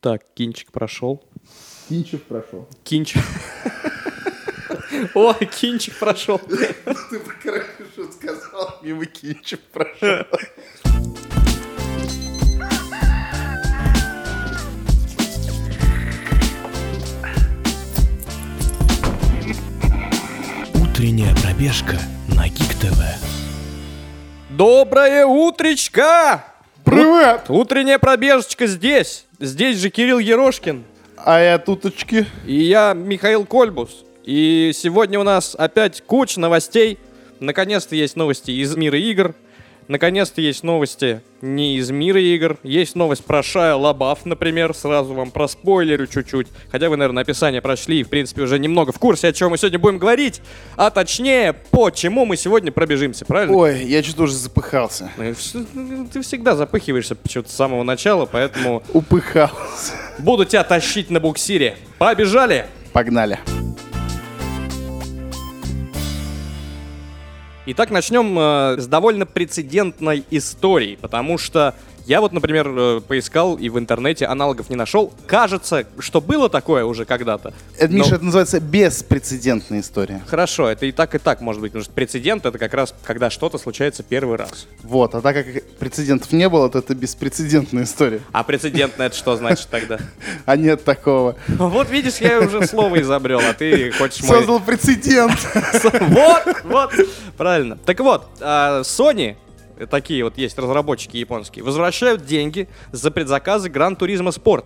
Так, 0.00 0.22
кинчик 0.34 0.70
прошел. 0.70 1.24
Кинчев 1.88 2.22
прошел. 2.22 2.68
Кинчик. 2.84 3.20
О, 5.14 5.34
кинчик 5.34 5.98
прошел. 5.98 6.38
Ты 6.38 6.72
хорошо 7.42 8.12
сказал, 8.12 8.78
мимо 8.82 9.06
Кинчев 9.06 9.58
прошел. 9.72 10.24
Утренняя 20.80 21.34
пробежка 21.42 21.98
на 22.28 22.48
Гик 22.48 22.74
ТВ. 22.74 23.02
Доброе 24.50 25.26
утречка! 25.26 26.44
Привет! 26.88 27.50
Утренняя 27.50 27.98
пробежечка 27.98 28.66
здесь. 28.66 29.26
Здесь 29.38 29.76
же 29.76 29.90
Кирилл 29.90 30.18
Ерошкин. 30.20 30.84
А 31.18 31.38
я 31.38 31.58
туточки. 31.58 32.24
И 32.46 32.54
я 32.54 32.94
Михаил 32.94 33.44
Кольбус. 33.44 34.06
И 34.24 34.70
сегодня 34.74 35.20
у 35.20 35.22
нас 35.22 35.54
опять 35.54 36.00
куча 36.00 36.40
новостей. 36.40 36.98
Наконец-то 37.40 37.94
есть 37.94 38.16
новости 38.16 38.52
из 38.52 38.74
мира 38.74 38.98
игр. 38.98 39.34
Наконец-то 39.88 40.42
есть 40.42 40.64
новости 40.64 41.22
не 41.40 41.76
из 41.78 41.90
мира 41.90 42.20
игр. 42.20 42.58
Есть 42.62 42.94
новость 42.94 43.24
про 43.24 43.42
Шая 43.42 43.74
Лабаф, 43.74 44.26
например. 44.26 44.74
Сразу 44.74 45.14
вам 45.14 45.30
проспойлерю 45.30 46.06
чуть-чуть. 46.06 46.48
Хотя 46.70 46.90
вы, 46.90 46.96
наверное, 46.98 47.22
описание 47.22 47.62
прошли 47.62 48.00
и, 48.00 48.04
в 48.04 48.10
принципе, 48.10 48.42
уже 48.42 48.58
немного 48.58 48.92
в 48.92 48.98
курсе, 48.98 49.28
о 49.28 49.32
чем 49.32 49.50
мы 49.50 49.56
сегодня 49.58 49.78
будем 49.78 49.98
говорить. 49.98 50.42
А 50.76 50.90
точнее, 50.90 51.54
по 51.54 51.90
чему 51.90 52.26
мы 52.26 52.36
сегодня 52.36 52.70
пробежимся, 52.70 53.24
правильно? 53.24 53.56
Ой, 53.56 53.82
я 53.84 54.02
что-то 54.02 54.24
уже 54.24 54.34
запыхался. 54.34 55.10
Ну, 55.16 56.06
Ты 56.12 56.20
всегда 56.20 56.54
запыхиваешься 56.54 57.14
почему-то 57.14 57.48
с 57.50 57.54
самого 57.54 57.82
начала, 57.82 58.26
поэтому 58.26 58.82
Упыхался. 58.92 59.94
буду 60.18 60.44
тебя 60.44 60.64
тащить 60.64 61.08
на 61.08 61.18
буксире. 61.18 61.76
Побежали! 61.98 62.66
Погнали. 62.92 63.38
Итак, 67.70 67.90
начнем 67.90 68.38
э, 68.38 68.80
с 68.80 68.86
довольно 68.86 69.26
прецедентной 69.26 70.24
истории, 70.30 70.96
потому 70.98 71.36
что 71.36 71.74
я 72.08 72.22
вот, 72.22 72.32
например, 72.32 72.72
э, 72.74 73.00
поискал 73.06 73.56
и 73.56 73.68
в 73.68 73.78
интернете 73.78 74.24
аналогов 74.24 74.70
не 74.70 74.76
нашел. 74.76 75.12
Кажется, 75.26 75.84
что 75.98 76.22
было 76.22 76.48
такое 76.48 76.86
уже 76.86 77.04
когда-то. 77.04 77.52
Это, 77.76 77.92
Но- 77.92 77.98
Миша, 77.98 78.14
это 78.14 78.24
называется 78.24 78.60
беспрецедентная 78.60 79.80
история. 79.80 80.22
Хорошо, 80.26 80.68
это 80.68 80.86
и 80.86 80.92
так, 80.92 81.14
и 81.14 81.18
так 81.18 81.42
может 81.42 81.60
быть, 81.60 81.72
потому 81.72 81.84
что 81.84 81.92
прецедент 81.92 82.46
это 82.46 82.56
как 82.56 82.72
раз 82.72 82.94
когда 83.04 83.28
что-то 83.28 83.58
случается 83.58 84.02
первый 84.02 84.38
раз. 84.38 84.66
Вот, 84.82 85.14
а 85.14 85.20
так 85.20 85.36
как 85.36 85.62
прецедентов 85.78 86.32
не 86.32 86.48
было, 86.48 86.70
то 86.70 86.78
это 86.78 86.94
беспрецедентная 86.94 87.84
история. 87.84 88.22
А 88.32 88.42
прецедентно 88.42 89.02
это 89.02 89.14
что 89.14 89.36
значит 89.36 89.68
тогда? 89.70 89.98
А 90.46 90.56
нет 90.56 90.84
такого. 90.84 91.36
Вот 91.46 91.90
видишь, 91.90 92.16
я 92.20 92.40
уже 92.40 92.66
слово 92.66 93.02
изобрел, 93.02 93.40
а 93.40 93.52
ты 93.52 93.90
хочешь 93.92 94.22
мой... 94.22 94.38
Создал 94.38 94.60
прецедент. 94.60 95.38
Вот, 96.08 96.62
вот, 96.64 96.90
правильно. 97.36 97.76
Так 97.84 98.00
вот, 98.00 98.28
а, 98.40 98.80
Sony, 98.80 99.36
такие 99.86 100.24
вот 100.24 100.38
есть 100.38 100.58
разработчики 100.58 101.16
японские, 101.16 101.64
возвращают 101.64 102.24
деньги 102.24 102.68
за 102.92 103.10
предзаказы 103.10 103.68
Gran 103.68 103.98
Turismo 103.98 104.28
Sport. 104.28 104.64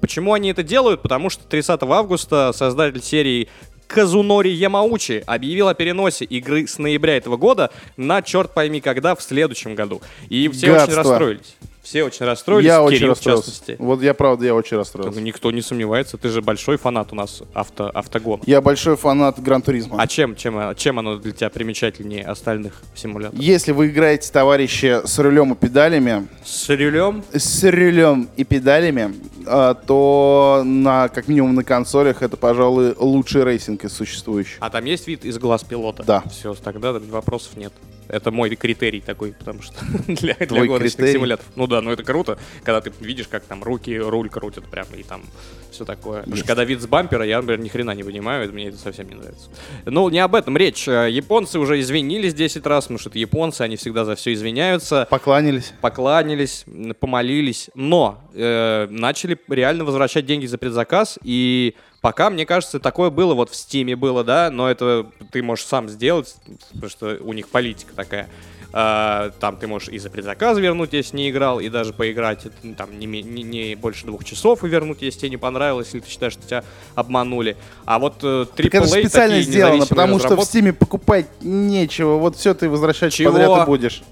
Почему 0.00 0.32
они 0.32 0.50
это 0.50 0.62
делают? 0.62 1.02
Потому 1.02 1.30
что 1.30 1.44
30 1.44 1.82
августа 1.82 2.52
создатель 2.52 3.02
серии 3.02 3.48
Казунори 3.86 4.50
Ямаучи 4.50 5.22
объявил 5.26 5.68
о 5.68 5.74
переносе 5.74 6.24
игры 6.24 6.66
с 6.66 6.78
ноября 6.78 7.18
этого 7.18 7.36
года 7.36 7.70
на 7.96 8.22
черт 8.22 8.54
пойми 8.54 8.80
когда 8.80 9.14
в 9.14 9.22
следующем 9.22 9.74
году. 9.74 10.00
И 10.28 10.48
все 10.48 10.72
очень 10.72 10.94
Гадство. 10.94 10.96
расстроились. 10.96 11.56
Все 11.82 12.04
очень 12.04 12.24
расстроились, 12.26 12.66
Я 12.66 12.80
очень 12.80 12.98
Кирилл 12.98 13.08
в 13.08 13.10
расстроился. 13.16 13.50
частности. 13.50 13.76
Вот 13.80 14.02
я 14.02 14.14
правда, 14.14 14.46
я 14.46 14.54
очень 14.54 14.76
расстроился. 14.76 15.20
Никто 15.20 15.50
не 15.50 15.62
сомневается, 15.62 16.16
ты 16.16 16.28
же 16.28 16.40
большой 16.40 16.76
фанат 16.78 17.12
у 17.12 17.16
нас 17.16 17.42
авто, 17.54 17.90
автогон. 17.92 18.40
Я 18.46 18.60
большой 18.60 18.96
фанат 18.96 19.40
Gran 19.42 19.61
Turismo. 19.61 20.00
А 20.00 20.06
чем, 20.06 20.36
чем, 20.36 20.76
чем 20.76 21.00
оно 21.00 21.16
для 21.16 21.32
тебя 21.32 21.50
примечательнее 21.50 22.24
остальных 22.24 22.80
симуляторов? 22.94 23.42
Если 23.42 23.72
вы 23.72 23.88
играете, 23.88 24.30
товарищи, 24.30 25.00
с 25.04 25.18
рулем 25.18 25.54
и 25.54 25.56
педалями, 25.56 26.28
С 26.44 26.68
рулем? 26.68 27.24
с 27.32 27.64
рулем 27.64 28.28
и 28.36 28.44
педалями, 28.44 29.14
а, 29.46 29.74
то 29.74 30.62
на, 30.64 31.08
как 31.08 31.26
минимум 31.26 31.56
на 31.56 31.64
консолях 31.64 32.22
это, 32.22 32.36
пожалуй, 32.36 32.94
лучший 32.96 33.42
racing 33.44 33.84
из 33.84 33.92
существующих. 33.92 34.58
А 34.60 34.70
там 34.70 34.84
есть 34.84 35.08
вид 35.08 35.24
из 35.24 35.36
глаз 35.36 35.64
пилота? 35.64 36.04
Да. 36.04 36.22
Все, 36.30 36.54
тогда 36.54 36.92
вопросов 36.92 37.56
нет. 37.56 37.72
Это 38.12 38.30
мой 38.30 38.54
критерий 38.54 39.00
такой, 39.00 39.32
потому 39.32 39.62
что 39.62 39.74
для, 40.06 40.34
для 40.34 40.46
гоночных 40.46 40.96
критерий? 40.96 41.12
симуляторов. 41.14 41.50
Ну 41.56 41.66
да, 41.66 41.80
ну 41.80 41.90
это 41.90 42.04
круто, 42.04 42.38
когда 42.62 42.82
ты 42.82 42.92
видишь, 43.00 43.26
как 43.26 43.42
там 43.44 43.64
руки, 43.64 43.96
руль 43.98 44.28
крутят 44.28 44.66
прямо 44.66 44.94
и 44.96 45.02
там 45.02 45.22
все 45.72 45.84
такое. 45.84 46.20
Потому 46.20 46.36
что 46.36 46.46
когда 46.46 46.64
вид 46.64 46.80
с 46.80 46.86
бампера, 46.86 47.24
я, 47.24 47.38
например, 47.38 47.60
ни 47.60 47.68
хрена 47.68 47.90
не 47.92 48.04
понимаю, 48.04 48.44
это- 48.44 48.52
мне 48.52 48.68
это 48.68 48.76
совсем 48.78 49.08
не 49.08 49.14
нравится. 49.14 49.48
Ну, 49.84 50.08
не 50.08 50.18
об 50.20 50.34
этом 50.34 50.56
речь. 50.56 50.86
Э, 50.88 51.08
Японцы 51.10 51.58
уже 51.58 51.80
извинились 51.80 52.34
10 52.34 52.66
раз, 52.66 52.84
потому 52.84 52.98
что 52.98 53.08
это 53.08 53.18
японцы, 53.18 53.62
они 53.62 53.76
всегда 53.76 54.04
за 54.04 54.14
все 54.14 54.32
извиняются. 54.32 55.06
Покланялись. 55.10 55.72
покланялись, 55.80 56.64
помолились, 57.00 57.70
но 57.74 58.20
э, 58.34 58.86
начали 58.90 59.36
реально 59.48 59.84
возвращать 59.84 60.26
деньги 60.26 60.46
за 60.46 60.58
предзаказ, 60.58 61.18
и 61.22 61.74
пока, 62.00 62.30
мне 62.30 62.46
кажется, 62.46 62.80
такое 62.80 63.10
было, 63.10 63.34
вот 63.34 63.50
в 63.50 63.54
Стиме 63.54 63.96
было, 63.96 64.24
да, 64.24 64.50
но 64.50 64.70
это 64.70 65.06
ты 65.30 65.42
можешь 65.42 65.64
сам 65.66 65.88
сделать, 65.88 66.34
потому 66.72 66.88
что 66.90 67.18
у 67.20 67.32
них 67.32 67.48
политика 67.48 67.94
такая. 67.94 68.28
А, 68.74 69.30
там 69.38 69.56
ты 69.56 69.66
можешь 69.66 69.88
и 69.90 69.98
за 69.98 70.08
предзаказ 70.08 70.56
вернуть, 70.58 70.92
если 70.94 71.16
не 71.16 71.30
играл, 71.30 71.60
и 71.60 71.68
даже 71.68 71.92
поиграть 71.92 72.46
это, 72.46 72.54
ну, 72.62 72.74
там 72.74 72.98
не, 72.98 73.04
не- 73.06 73.42
не 73.42 73.74
больше 73.74 74.06
двух 74.06 74.24
часов 74.24 74.64
и 74.64 74.68
вернуть, 74.68 75.02
если 75.02 75.20
тебе 75.20 75.30
не 75.30 75.36
понравилось, 75.36 75.90
или 75.92 76.00
ты 76.00 76.08
считаешь, 76.08 76.32
что 76.32 76.46
тебя 76.46 76.64
обманули. 76.94 77.56
А 77.84 77.98
вот 77.98 78.14
э, 78.22 78.26
AAA 78.26 78.46
Так 78.56 78.74
это 78.74 78.86
специально 78.86 79.36
такие 79.36 79.50
сделано, 79.52 79.86
потому 79.86 80.18
что 80.18 80.28
в 80.28 80.30
разработки- 80.32 80.44
Стиме 80.48 80.72
покупать 80.72 81.26
нечего. 81.42 82.16
Вот 82.16 82.36
все 82.36 82.54
ты 82.54 82.70
возвращать 82.70 83.12
Чего? 83.12 83.32
подряд 83.32 83.62
и 83.62 83.66
будешь. 83.66 84.02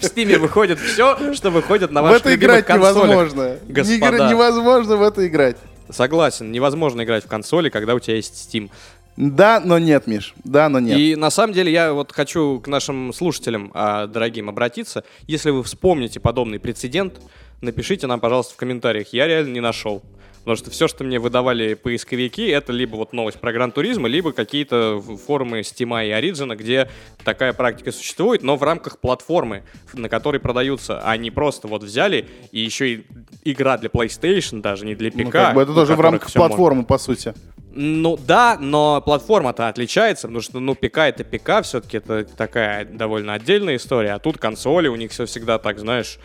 в 0.00 0.04
Стиме 0.04 0.38
выходит 0.38 0.78
все, 0.78 1.34
что 1.34 1.50
выходит 1.50 1.90
на 1.90 2.02
В 2.02 2.04
ваших 2.04 2.20
это 2.20 2.30
любимых 2.30 2.60
играть 2.60 2.68
невозможно. 2.76 3.56
господа. 3.66 4.28
Невозможно 4.30 4.96
в 4.96 5.02
это 5.02 5.26
играть. 5.26 5.56
Согласен, 5.88 6.50
невозможно 6.50 7.02
играть 7.04 7.24
в 7.24 7.28
консоли, 7.28 7.68
когда 7.68 7.94
у 7.94 8.00
тебя 8.00 8.16
есть 8.16 8.48
Steam. 8.52 8.70
Да, 9.16 9.60
но 9.64 9.78
нет, 9.78 10.06
Миш. 10.06 10.34
Да, 10.44 10.68
но 10.68 10.78
нет. 10.78 10.98
И 10.98 11.16
на 11.16 11.30
самом 11.30 11.54
деле 11.54 11.72
я 11.72 11.92
вот 11.92 12.12
хочу 12.12 12.60
к 12.60 12.68
нашим 12.68 13.12
слушателям, 13.12 13.70
а, 13.74 14.06
дорогим, 14.06 14.48
обратиться. 14.48 15.04
Если 15.26 15.50
вы 15.50 15.62
вспомните 15.62 16.20
подобный 16.20 16.58
прецедент, 16.60 17.20
напишите 17.60 18.06
нам, 18.06 18.20
пожалуйста, 18.20 18.54
в 18.54 18.56
комментариях. 18.56 19.08
Я 19.12 19.26
реально 19.26 19.54
не 19.54 19.60
нашел. 19.60 20.02
Потому 20.46 20.58
что 20.58 20.70
все, 20.70 20.86
что 20.86 21.02
мне 21.02 21.18
выдавали 21.18 21.74
поисковики, 21.74 22.46
это 22.46 22.72
либо 22.72 22.94
вот 22.94 23.12
новость 23.12 23.40
про 23.40 23.52
Гран 23.52 23.72
Туризма, 23.72 24.06
либо 24.06 24.30
какие-то 24.30 25.02
форумы 25.26 25.62
Steam 25.62 26.06
и 26.06 26.10
Origin, 26.12 26.54
где 26.54 26.88
такая 27.24 27.52
практика 27.52 27.90
существует, 27.90 28.44
но 28.44 28.54
в 28.54 28.62
рамках 28.62 29.00
платформы, 29.00 29.64
на 29.92 30.08
которой 30.08 30.38
продаются, 30.38 31.00
а 31.02 31.16
не 31.16 31.32
просто 31.32 31.66
вот 31.66 31.82
взяли 31.82 32.28
и 32.52 32.60
еще 32.60 32.92
и 32.92 33.06
игра 33.42 33.76
для 33.76 33.88
PlayStation, 33.88 34.60
даже 34.60 34.86
не 34.86 34.94
для 34.94 35.10
ПК. 35.10 35.18
Ну, 35.18 35.30
как 35.32 35.54
бы 35.56 35.62
это 35.62 35.74
тоже 35.74 35.96
в 35.96 36.00
рамках 36.00 36.28
всё 36.28 36.38
можно. 36.38 36.54
платформы, 36.54 36.84
по 36.84 36.98
сути. 36.98 37.34
Ну 37.78 38.16
да, 38.16 38.56
но 38.58 39.02
платформа-то 39.02 39.68
отличается, 39.68 40.28
потому 40.28 40.40
что, 40.40 40.60
ну, 40.60 40.74
ПК 40.74 40.98
это 40.98 41.24
ПК, 41.24 41.62
все-таки 41.62 41.98
это 41.98 42.24
такая 42.24 42.86
довольно 42.86 43.34
отдельная 43.34 43.76
история, 43.76 44.14
а 44.14 44.18
тут 44.18 44.38
консоли, 44.38 44.88
у 44.88 44.96
них 44.96 45.10
все 45.10 45.26
всегда 45.26 45.58
так, 45.58 45.78
знаешь, 45.78 46.18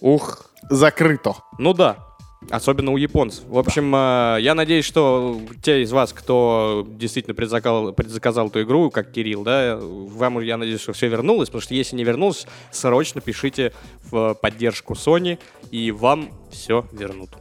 ух, 0.00 0.50
Закрыто. 0.70 1.34
ну 1.58 1.74
да, 1.74 1.98
особенно 2.48 2.92
у 2.92 2.96
японцев. 2.96 3.44
В 3.46 3.58
общем, 3.58 3.94
э, 3.94 4.38
я 4.40 4.54
надеюсь, 4.54 4.86
что 4.86 5.38
те 5.62 5.82
из 5.82 5.92
вас, 5.92 6.14
кто 6.14 6.86
действительно 6.88 7.34
предзаказал, 7.34 7.92
предзаказал 7.92 8.48
эту 8.48 8.62
игру, 8.62 8.90
как 8.90 9.12
Кирилл, 9.12 9.42
да, 9.42 9.78
вам, 9.78 10.40
я 10.40 10.56
надеюсь, 10.56 10.80
что 10.80 10.94
все 10.94 11.08
вернулось, 11.08 11.50
потому 11.50 11.60
что 11.60 11.74
если 11.74 11.94
не 11.94 12.04
вернулось, 12.04 12.46
срочно 12.70 13.20
пишите 13.20 13.74
в 14.10 14.32
поддержку 14.40 14.94
Sony, 14.94 15.38
и 15.70 15.90
вам 15.90 16.30
все 16.50 16.86
вернут. 16.90 17.36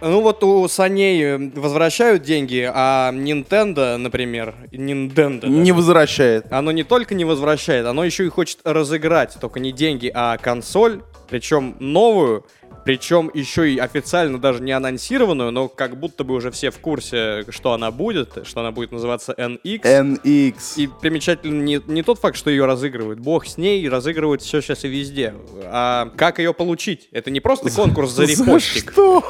Ну 0.00 0.20
вот 0.20 0.44
у 0.44 0.68
Саней 0.68 1.22
э, 1.24 1.38
возвращают 1.56 2.22
деньги, 2.22 2.70
а 2.72 3.10
Nintendo, 3.12 3.96
например, 3.96 4.54
Nintendo, 4.70 5.40
даже, 5.40 5.52
Не 5.52 5.72
возвращает. 5.72 6.46
оно 6.52 6.70
не 6.70 6.84
только 6.84 7.14
не 7.14 7.24
возвращает, 7.24 7.84
оно 7.84 8.04
еще 8.04 8.24
и 8.24 8.28
хочет 8.28 8.60
разыграть, 8.62 9.36
только 9.40 9.58
не 9.58 9.72
деньги, 9.72 10.10
а 10.14 10.36
консоль, 10.38 11.02
причем 11.28 11.74
новую, 11.80 12.46
Причем 12.84 13.30
еще 13.34 13.70
и 13.70 13.78
официально 13.78 14.38
даже 14.40 14.62
не 14.62 14.72
анонсированную, 14.72 15.50
но 15.50 15.68
как 15.68 15.98
будто 15.98 16.24
бы 16.24 16.34
уже 16.34 16.50
все 16.50 16.70
в 16.70 16.78
курсе, 16.78 17.44
что 17.50 17.72
она 17.72 17.90
будет, 17.90 18.46
что 18.46 18.60
она 18.60 18.70
будет 18.72 18.92
называться 18.92 19.32
NX. 19.36 19.82
NX. 19.82 20.54
И 20.76 20.88
примечательно 21.00 21.62
не, 21.62 21.80
не 21.86 22.02
тот 22.02 22.18
факт, 22.18 22.36
что 22.36 22.50
ее 22.50 22.64
разыгрывают. 22.64 23.20
Бог 23.20 23.46
с 23.46 23.58
ней, 23.58 23.86
разыгрывают 23.88 24.42
все 24.42 24.60
сейчас 24.60 24.84
и 24.84 24.88
везде. 24.88 25.34
А 25.64 26.10
как 26.16 26.38
ее 26.38 26.54
получить? 26.54 27.08
Это 27.12 27.30
не 27.30 27.40
просто 27.40 27.70
конкурс 27.70 28.10
за 28.12 28.24
репостик. 28.24 28.90
что? 28.92 29.22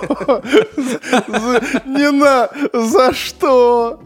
За- 0.76 1.82
Не 1.86 2.10
на... 2.10 2.48
За 2.72 3.12
что? 3.12 4.00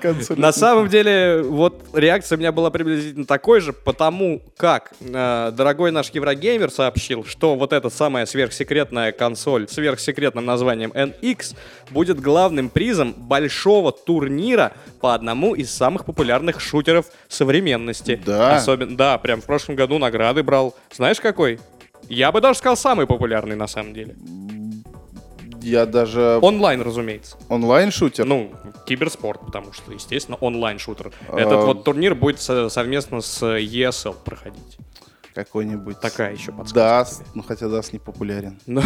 Консоль. 0.00 0.38
На 0.38 0.52
самом 0.52 0.88
деле, 0.88 1.42
вот 1.42 1.82
реакция 1.94 2.36
у 2.36 2.38
меня 2.38 2.52
была 2.52 2.70
приблизительно 2.70 3.24
такой 3.24 3.60
же, 3.60 3.72
потому 3.72 4.42
как 4.56 4.92
э, 5.00 5.52
дорогой 5.56 5.90
наш 5.90 6.10
Еврогеймер 6.10 6.70
сообщил, 6.70 7.24
что 7.24 7.54
вот 7.54 7.72
эта 7.72 7.88
самая 7.90 8.26
сверхсекретная 8.44 9.12
консоль 9.12 9.66
с 9.68 9.72
сверхсекретным 9.72 10.44
названием 10.44 10.90
NX 10.92 11.56
будет 11.90 12.20
главным 12.20 12.68
призом 12.68 13.12
большого 13.12 13.92
турнира 13.92 14.72
по 15.00 15.14
одному 15.14 15.54
из 15.54 15.70
самых 15.70 16.04
популярных 16.04 16.60
шутеров 16.60 17.06
современности. 17.28 18.20
Да. 18.24 18.56
Особенно, 18.56 18.96
да, 18.96 19.18
прям 19.18 19.40
в 19.40 19.44
прошлом 19.44 19.76
году 19.76 19.98
награды 19.98 20.42
брал. 20.42 20.74
Знаешь 20.94 21.20
какой? 21.20 21.58
Я 22.08 22.32
бы 22.32 22.40
даже 22.40 22.58
сказал 22.58 22.76
самый 22.76 23.06
популярный 23.06 23.56
на 23.56 23.66
самом 23.66 23.94
деле. 23.94 24.14
Я 25.62 25.86
даже... 25.86 26.38
Онлайн, 26.42 26.82
разумеется. 26.82 27.38
Онлайн-шутер? 27.48 28.26
Ну, 28.26 28.52
киберспорт, 28.86 29.40
потому 29.46 29.72
что, 29.72 29.92
естественно, 29.92 30.36
онлайн-шутер. 30.36 31.10
А. 31.30 31.38
Этот 31.40 31.64
вот 31.64 31.84
турнир 31.84 32.14
будет 32.14 32.38
со- 32.38 32.68
совместно 32.68 33.22
с 33.22 33.42
ESL 33.42 34.14
проходить. 34.22 34.76
Какой-нибудь... 35.34 35.98
Такая 36.00 36.32
еще 36.32 36.52
подсказка. 36.52 36.74
Dust. 36.74 37.22
Ну, 37.34 37.42
хотя 37.42 37.68
Dust 37.68 37.92
не 37.92 37.98
популярен. 37.98 38.58
Ну, 38.66 38.82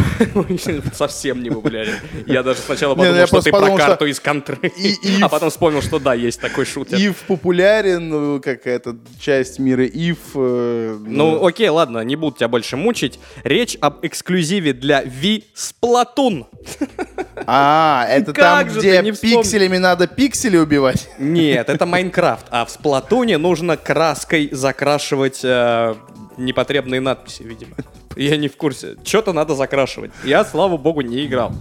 совсем 0.95 1.43
не 1.43 1.51
популярен. 1.51 1.95
Я 2.27 2.43
даже 2.43 2.61
сначала 2.61 2.95
ну 2.95 3.03
подумал, 3.03 3.27
что 3.27 3.41
ты 3.43 3.51
про 3.51 3.77
карту 3.77 4.07
из 4.07 4.19
контры. 4.21 4.59
А 5.23 5.29
потом 5.29 5.51
вспомнил, 5.51 5.83
что 5.83 5.99
да, 5.99 6.15
есть 6.15 6.41
такой 6.41 6.65
шутер. 6.65 6.99
EVE 6.99 7.17
популярен, 7.27 8.09
ну, 8.09 8.41
какая-то 8.41 8.97
часть 9.21 9.59
мира 9.59 9.85
EVE. 9.85 10.19
э, 10.35 10.99
Ну, 11.07 11.45
окей, 11.45 11.69
ладно, 11.69 12.01
не 12.01 12.17
буду 12.17 12.37
тебя 12.37 12.49
больше 12.49 12.77
мучить. 12.77 13.19
Речь 13.45 13.77
об 13.81 14.05
эксклюзиве 14.05 14.73
для 14.73 15.03
Ви 15.03 15.45
Splatoon. 15.55 16.47
А, 17.51 18.05
это 18.11 18.33
там, 18.35 18.69
где 18.69 19.01
пикселями 19.13 19.79
надо 19.79 20.07
пиксели 20.07 20.57
убивать? 20.59 21.09
Нет, 21.19 21.69
это 21.71 21.87
Майнкрафт. 21.87 22.47
А 22.51 22.65
в 22.65 22.71
Сплатуне 22.71 23.39
нужно 23.39 23.77
краской 23.77 24.49
закрашивать 24.53 25.41
э, 25.45 25.95
непотребные 26.39 27.01
надписи, 27.01 27.43
видимо. 27.43 27.77
Я 28.17 28.37
не 28.37 28.49
в 28.49 28.57
курсе. 28.57 28.97
Что-то 29.05 29.33
надо 29.33 29.55
закрашивать. 29.55 30.11
Я, 30.25 30.45
слава 30.45 30.77
богу, 30.77 31.03
не 31.03 31.25
играл. 31.27 31.53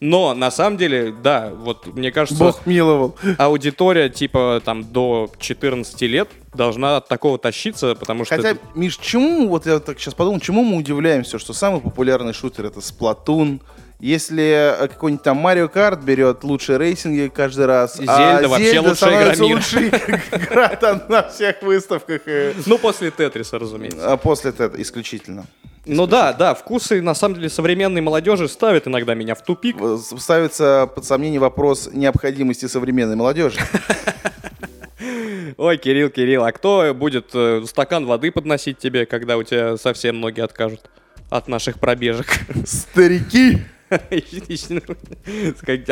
Но 0.00 0.32
на 0.34 0.50
самом 0.50 0.78
деле, 0.78 1.12
да, 1.22 1.50
вот 1.54 1.86
мне 1.94 2.10
кажется, 2.10 2.42
Бог 2.42 2.64
миловал. 2.64 3.16
аудитория 3.36 4.08
типа 4.08 4.62
там 4.64 4.82
до 4.90 5.30
14 5.38 6.00
лет 6.02 6.30
должна 6.54 6.96
от 6.96 7.08
такого 7.08 7.38
тащиться, 7.38 7.94
потому 7.94 8.24
что... 8.24 8.36
Хотя, 8.36 8.50
это- 8.50 8.60
Миш, 8.74 8.96
чему, 8.96 9.48
вот 9.48 9.66
я 9.66 9.78
так 9.78 9.98
сейчас 10.00 10.14
подумал, 10.14 10.40
чему 10.40 10.64
мы 10.64 10.78
удивляемся, 10.78 11.38
что 11.38 11.52
самый 11.52 11.82
популярный 11.82 12.32
шутер 12.32 12.64
это 12.64 12.80
Splatoon, 12.80 13.60
если 14.00 14.76
э, 14.82 14.88
какой-нибудь 14.88 15.22
там 15.22 15.36
Марио 15.36 15.68
Карт 15.68 16.02
берет 16.02 16.42
лучшие 16.44 16.78
рейсинги 16.78 17.30
каждый 17.34 17.66
раз, 17.66 18.00
а 18.06 18.32
Зельда 18.34 18.48
вообще 18.48 18.70
Зельда 18.72 18.88
лучшая 18.90 19.22
игра 19.22 19.34
мира. 19.46 19.54
лучшей 19.56 19.88
игра 20.32 20.68
там 20.76 21.02
на 21.08 21.22
всех 21.28 21.62
выставках. 21.62 22.22
и- 22.26 22.52
Ну, 22.66 22.78
после 22.78 23.10
Тетриса, 23.10 23.58
разумеется. 23.58 24.12
А 24.12 24.16
после 24.16 24.50
этого 24.50 24.80
исключительно. 24.80 25.44
Ну 25.86 26.06
да, 26.06 26.32
да, 26.34 26.54
вкусы, 26.54 27.00
на 27.00 27.14
самом 27.14 27.36
деле, 27.36 27.48
современной 27.48 28.00
молодежи 28.02 28.48
ставят 28.48 28.86
иногда 28.86 29.14
меня 29.14 29.34
в 29.34 29.42
тупик. 29.42 29.76
В- 29.80 29.98
Ставится 30.18 30.88
под 30.94 31.04
сомнение 31.04 31.40
вопрос 31.40 31.88
необходимости 31.92 32.66
современной 32.66 33.16
молодежи. 33.16 33.58
Ой, 35.56 35.78
Кирилл, 35.78 36.10
Кирилл, 36.10 36.44
а 36.44 36.52
кто 36.52 36.92
будет 36.94 37.30
э, 37.34 37.62
стакан 37.66 38.06
воды 38.06 38.30
подносить 38.30 38.78
тебе, 38.78 39.04
когда 39.06 39.36
у 39.36 39.42
тебя 39.42 39.76
совсем 39.76 40.20
ноги 40.20 40.40
откажут 40.40 40.82
от 41.30 41.48
наших 41.48 41.78
пробежек? 41.80 42.26
Старики! 42.66 43.58
А 43.88 43.98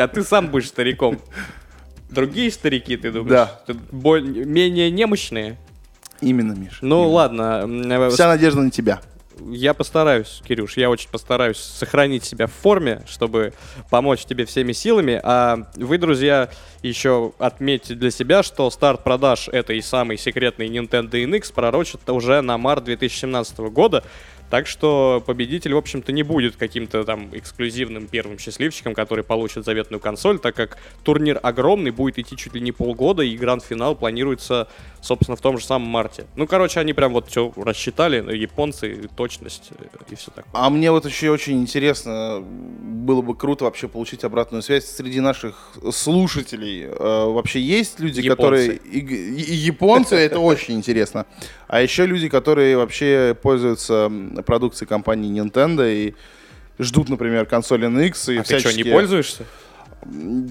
ты 0.07 0.23
сам 0.23 0.47
будешь 0.47 0.67
стариком. 0.69 1.19
Другие 2.09 2.49
старики, 2.51 2.97
ты 2.97 3.11
думаешь? 3.11 3.29
Да. 3.67 3.73
Боль- 3.91 4.45
менее 4.45 4.89
немощные? 4.89 5.57
Именно, 6.21 6.53
Миш. 6.53 6.79
Ну 6.81 7.07
ладно, 7.09 7.65
э, 7.65 8.09
Вся 8.09 8.27
надежда 8.27 8.61
на 8.61 8.71
тебя. 8.71 8.99
я 9.49 9.73
постараюсь, 9.73 10.41
Кирюш, 10.45 10.75
я 10.75 10.89
очень 10.89 11.09
постараюсь 11.09 11.57
сохранить 11.57 12.23
себя 12.25 12.47
в 12.47 12.51
форме, 12.51 13.03
чтобы 13.07 13.53
помочь 13.89 14.25
тебе 14.25 14.45
всеми 14.45 14.71
силами. 14.73 15.19
А 15.23 15.67
вы, 15.75 15.97
друзья, 15.97 16.49
еще 16.81 17.33
отметьте 17.37 17.93
для 17.95 18.11
себя, 18.11 18.43
что 18.43 18.69
старт 18.71 19.03
продаж 19.03 19.47
этой 19.49 19.81
самой 19.81 20.17
секретной 20.17 20.67
Nintendo 20.67 21.11
NX 21.11 21.53
пророчит 21.53 22.09
уже 22.09 22.41
на 22.41 22.57
март 22.57 22.83
2017 22.85 23.59
года. 23.71 24.03
Так 24.49 24.65
что 24.67 25.21
победитель, 25.25 25.73
в 25.73 25.77
общем-то, 25.77 26.11
не 26.11 26.23
будет 26.23 26.55
каким-то 26.55 27.03
там 27.03 27.29
эксклюзивным 27.33 28.07
первым 28.07 28.39
счастливчиком, 28.39 28.93
который 28.95 29.23
получит 29.23 29.63
заветную 29.63 29.99
консоль, 29.99 30.39
так 30.39 30.55
как 30.55 30.77
турнир 31.03 31.39
огромный, 31.43 31.91
будет 31.91 32.17
идти 32.17 32.35
чуть 32.35 32.53
ли 32.55 32.61
не 32.61 32.71
полгода, 32.71 33.21
и 33.21 33.37
гранд-финал 33.37 33.95
планируется, 33.95 34.67
собственно, 35.01 35.35
в 35.35 35.41
том 35.41 35.57
же 35.59 35.65
самом 35.65 35.87
марте. 35.87 36.25
Ну, 36.35 36.47
короче, 36.47 36.79
они 36.79 36.93
прям 36.93 37.13
вот 37.13 37.27
все 37.27 37.51
рассчитали, 37.55 38.23
э, 38.27 38.35
японцы, 38.35 39.07
точность 39.15 39.69
э, 39.77 39.85
и 40.09 40.15
все 40.15 40.31
такое. 40.31 40.49
А 40.53 40.69
мне 40.69 40.91
вот 40.91 41.05
еще 41.05 41.29
очень 41.29 41.61
интересно, 41.61 42.41
было 42.41 43.21
бы 43.21 43.35
круто 43.35 43.65
вообще 43.65 43.87
получить 43.87 44.23
обратную 44.23 44.63
связь 44.63 44.85
среди 44.85 45.19
наших 45.19 45.73
слушателей. 45.91 46.85
Э, 46.85 47.25
вообще 47.31 47.59
есть 47.61 47.99
люди, 47.99 48.19
Японцы. 48.21 48.35
которые... 48.35 48.75
И, 48.77 48.99
и- 48.99 49.41
и 49.49 49.53
японцы, 49.53 50.15
это 50.15 50.39
очень 50.39 50.75
интересно. 50.75 51.25
А 51.67 51.81
еще 51.81 52.05
люди, 52.07 52.29
которые 52.29 52.77
вообще 52.77 53.37
пользуются 53.39 54.11
м, 54.39 54.43
продукцией 54.43 54.87
компании 54.87 55.31
Nintendo 55.41 55.89
и 55.91 56.15
ждут, 56.79 57.09
например, 57.09 57.45
консоли 57.45 57.87
NX 57.87 58.33
и 58.33 58.37
А 58.37 58.43
ты 58.43 58.59
что, 58.59 58.69
всячески... 58.69 58.83
не 58.87 58.91
пользуешься? 58.91 59.43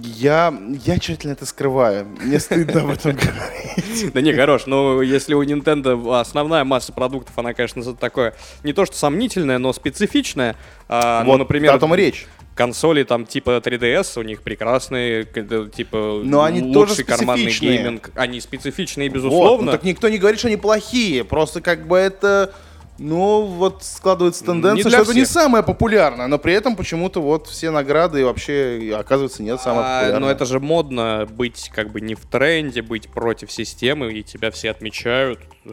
Я, 0.02 0.52
я 0.85 0.99
тщательно 0.99 1.32
это 1.32 1.46
скрываю. 1.46 2.06
Мне 2.20 2.38
стыдно 2.38 2.82
об 2.82 2.90
этом 2.90 3.17
говорить. 3.17 4.12
Да 4.12 4.20
не, 4.20 4.35
хорош, 4.35 4.67
но 4.67 5.00
если 5.00 5.32
у 5.32 5.43
Nintendo 5.43 6.20
основная 6.20 6.64
масса 6.64 6.93
продуктов, 6.93 7.32
она, 7.38 7.55
конечно, 7.55 7.82
такое, 7.94 8.35
не 8.62 8.75
то 8.75 8.85
что 8.85 8.94
сомнительная, 8.96 9.56
но 9.58 9.73
специфичная. 9.73 10.55
А, 10.88 11.25
ну, 11.25 11.31
Вот 11.32 11.38
например, 11.38 11.75
о 11.75 11.79
том 11.79 11.94
и 11.94 11.96
речь. 11.96 12.26
консоли 12.55 13.05
там 13.05 13.25
типа 13.25 13.62
3DS, 13.64 14.19
у 14.20 14.23
них 14.23 14.43
прекрасные, 14.43 15.25
типа 15.25 16.20
Но 16.25 16.43
они 16.43 16.70
тоже 16.73 16.91
лучший 16.91 17.05
карманный 17.05 17.44
специфичные. 17.44 17.79
гейминг. 17.79 18.11
Они 18.17 18.41
специфичные, 18.41 19.08
Вот, 19.08 19.14
безусловно. 19.14 19.67
ну 19.67 19.73
так 19.73 19.82
никто 19.82 20.11
не 20.11 20.19
говорит, 20.19 20.41
что 20.41 20.49
они 20.49 20.58
плохие. 20.58 21.25
Просто 21.25 21.62
как 21.62 21.87
бы 21.87 21.96
это... 21.96 22.52
Ну, 23.00 23.43
вот 23.43 23.85
складывается 23.85 24.45
тенденция, 24.45 24.91
что 24.91 25.03
это 25.03 25.15
не 25.15 25.23
всех. 25.23 25.29
самое 25.43 25.62
популярное, 25.62 26.27
но 26.27 26.37
при 26.39 26.53
этом 26.55 26.75
почему-то 26.75 27.21
вот 27.23 27.47
все 27.47 27.71
награды 27.71 28.21
и 28.21 28.25
вообще, 28.25 28.93
оказывается, 28.99 29.43
нет 29.45 29.61
самое 29.61 29.87
А, 29.87 29.99
популярное. 30.00 30.21
но 30.27 30.31
это 30.33 30.45
же 30.45 30.59
модно 30.59 31.29
быть 31.31 31.71
как 31.73 31.91
бы 31.93 32.00
не 32.00 32.17
в 32.17 32.27
тренде, 32.27 32.83
быть 32.83 33.09
против 33.09 33.53
системы, 33.53 34.12
и 34.12 34.25
тебя 34.25 34.50
все 34.50 34.71
отмечают. 34.71 35.39
Ну, 35.65 35.73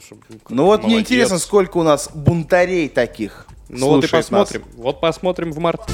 Ну 0.50 0.66
вот 0.66 0.83
мне 0.83 1.00
интересно, 1.00 1.39
сколько 1.39 1.77
у 1.77 1.83
нас 1.83 2.12
бунтарей 2.13 2.89
таких 2.89 3.48
Ну 3.69 3.88
вот 3.88 4.04
и 4.04 4.07
слушает 4.07 4.30
нас. 4.30 4.48
посмотрим. 4.50 4.63
Вот 4.78 4.99
посмотрим 5.02 5.52
в 5.52 5.57
марте. 5.57 5.92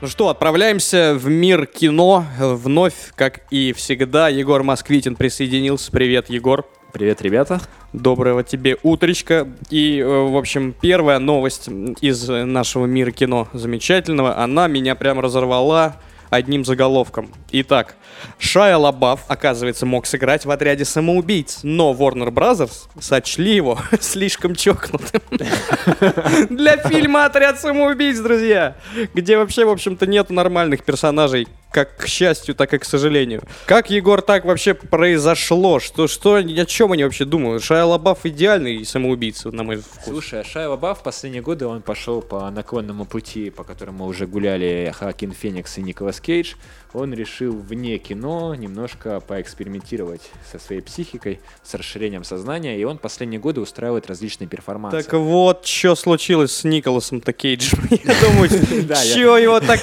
Ну 0.00 0.08
что, 0.08 0.30
отправляемся 0.30 1.14
в 1.14 1.28
мир 1.28 1.66
кино. 1.66 2.24
Вновь, 2.40 2.94
как 3.14 3.42
и 3.52 3.72
всегда, 3.72 4.28
Егор 4.28 4.62
Москвитин 4.64 5.14
присоединился. 5.14 5.92
Привет, 5.92 6.28
Егор. 6.28 6.66
Привет, 6.92 7.22
ребята. 7.22 7.58
Доброго 7.94 8.44
тебе 8.44 8.76
утречка. 8.82 9.48
И, 9.70 9.98
э, 9.98 10.04
в 10.04 10.36
общем, 10.36 10.74
первая 10.78 11.18
новость 11.18 11.68
из 12.02 12.28
нашего 12.28 12.84
мира 12.84 13.10
кино 13.10 13.48
замечательного, 13.54 14.36
она 14.36 14.68
меня 14.68 14.94
прям 14.94 15.18
разорвала 15.18 15.96
одним 16.28 16.66
заголовком. 16.66 17.30
Итак, 17.50 17.94
Шая 18.38 18.76
Лабаф, 18.76 19.24
оказывается, 19.28 19.86
мог 19.86 20.04
сыграть 20.04 20.44
в 20.44 20.50
отряде 20.50 20.84
самоубийц, 20.84 21.60
но 21.62 21.92
Warner 21.92 22.28
Brothers 22.28 22.88
сочли 23.00 23.54
его 23.54 23.78
слишком 24.00 24.54
чокнутым. 24.54 25.22
Для 26.50 26.76
фильма 26.76 27.24
«Отряд 27.24 27.58
самоубийц», 27.58 28.18
друзья, 28.18 28.76
где 29.14 29.38
вообще, 29.38 29.64
в 29.64 29.70
общем-то, 29.70 30.06
нету 30.06 30.34
нормальных 30.34 30.84
персонажей, 30.84 31.48
как 31.72 31.96
к 31.96 32.06
счастью, 32.06 32.54
так 32.54 32.74
и 32.74 32.78
к 32.78 32.84
сожалению. 32.84 33.42
Как, 33.66 33.90
Егор, 33.90 34.22
так 34.22 34.44
вообще 34.44 34.74
произошло? 34.74 35.80
Что, 35.80 36.06
что, 36.06 36.36
о 36.36 36.66
чем 36.66 36.92
они 36.92 37.04
вообще 37.04 37.24
думают? 37.24 37.64
Шая 37.64 37.84
Лабаф 37.84 38.24
идеальный 38.24 38.84
самоубийца, 38.84 39.50
на 39.50 39.62
мой 39.62 39.76
вкус. 39.76 40.04
Слушай, 40.04 40.40
а 40.40 40.44
Шайа 40.44 40.68
Лабаф 40.68 41.00
в 41.00 41.02
последние 41.02 41.42
годы 41.42 41.66
он 41.66 41.82
пошел 41.82 42.22
по 42.22 42.50
наклонному 42.50 43.04
пути, 43.04 43.50
по 43.50 43.64
которому 43.64 44.06
уже 44.06 44.26
гуляли 44.26 44.92
Хакин 44.94 45.32
Феникс 45.32 45.78
и 45.78 45.82
Николас 45.82 46.20
Кейдж. 46.20 46.54
Он 46.94 47.14
решил 47.14 47.56
вне 47.56 47.98
кино 47.98 48.54
немножко 48.54 49.20
поэкспериментировать 49.20 50.30
со 50.50 50.58
своей 50.58 50.82
психикой, 50.82 51.40
с 51.62 51.74
расширением 51.74 52.24
сознания, 52.24 52.78
и 52.78 52.84
он 52.84 52.98
последние 52.98 53.40
годы 53.40 53.60
устраивает 53.60 54.06
различные 54.06 54.48
перформансы. 54.48 55.02
Так 55.02 55.12
вот, 55.14 55.66
что 55.66 55.94
случилось 55.94 56.52
с 56.52 56.64
Николасом-то 56.64 57.32
Кейджем. 57.32 57.80
Я 57.90 58.14
думаю, 58.20 58.48
что 58.48 59.38
его 59.38 59.60
так 59.60 59.80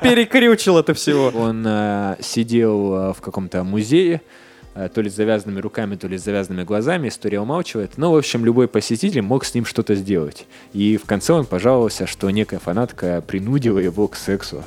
перекрючило 0.00 0.80
это 0.80 0.94
всего? 0.94 1.28
Он 1.28 1.64
э, 1.66 2.16
сидел 2.20 2.94
э, 2.94 3.12
в 3.12 3.20
каком-то 3.20 3.62
музее, 3.62 4.20
э, 4.74 4.88
то 4.92 5.00
ли 5.00 5.10
с 5.10 5.14
завязанными 5.14 5.60
руками, 5.60 5.94
то 5.94 6.08
ли 6.08 6.18
с 6.18 6.24
завязанными 6.24 6.64
глазами, 6.64 7.08
история 7.08 7.40
умалчивает. 7.40 7.98
Но, 7.98 8.12
в 8.12 8.16
общем, 8.16 8.44
любой 8.44 8.66
посетитель 8.66 9.22
мог 9.22 9.44
с 9.44 9.54
ним 9.54 9.64
что-то 9.64 9.94
сделать. 9.94 10.46
И 10.72 10.96
в 10.96 11.04
конце 11.04 11.32
он 11.34 11.46
пожаловался, 11.46 12.06
что 12.06 12.28
некая 12.30 12.58
фанатка 12.58 13.22
принудила 13.24 13.78
его 13.78 14.08
к 14.08 14.16
сексу 14.16 14.64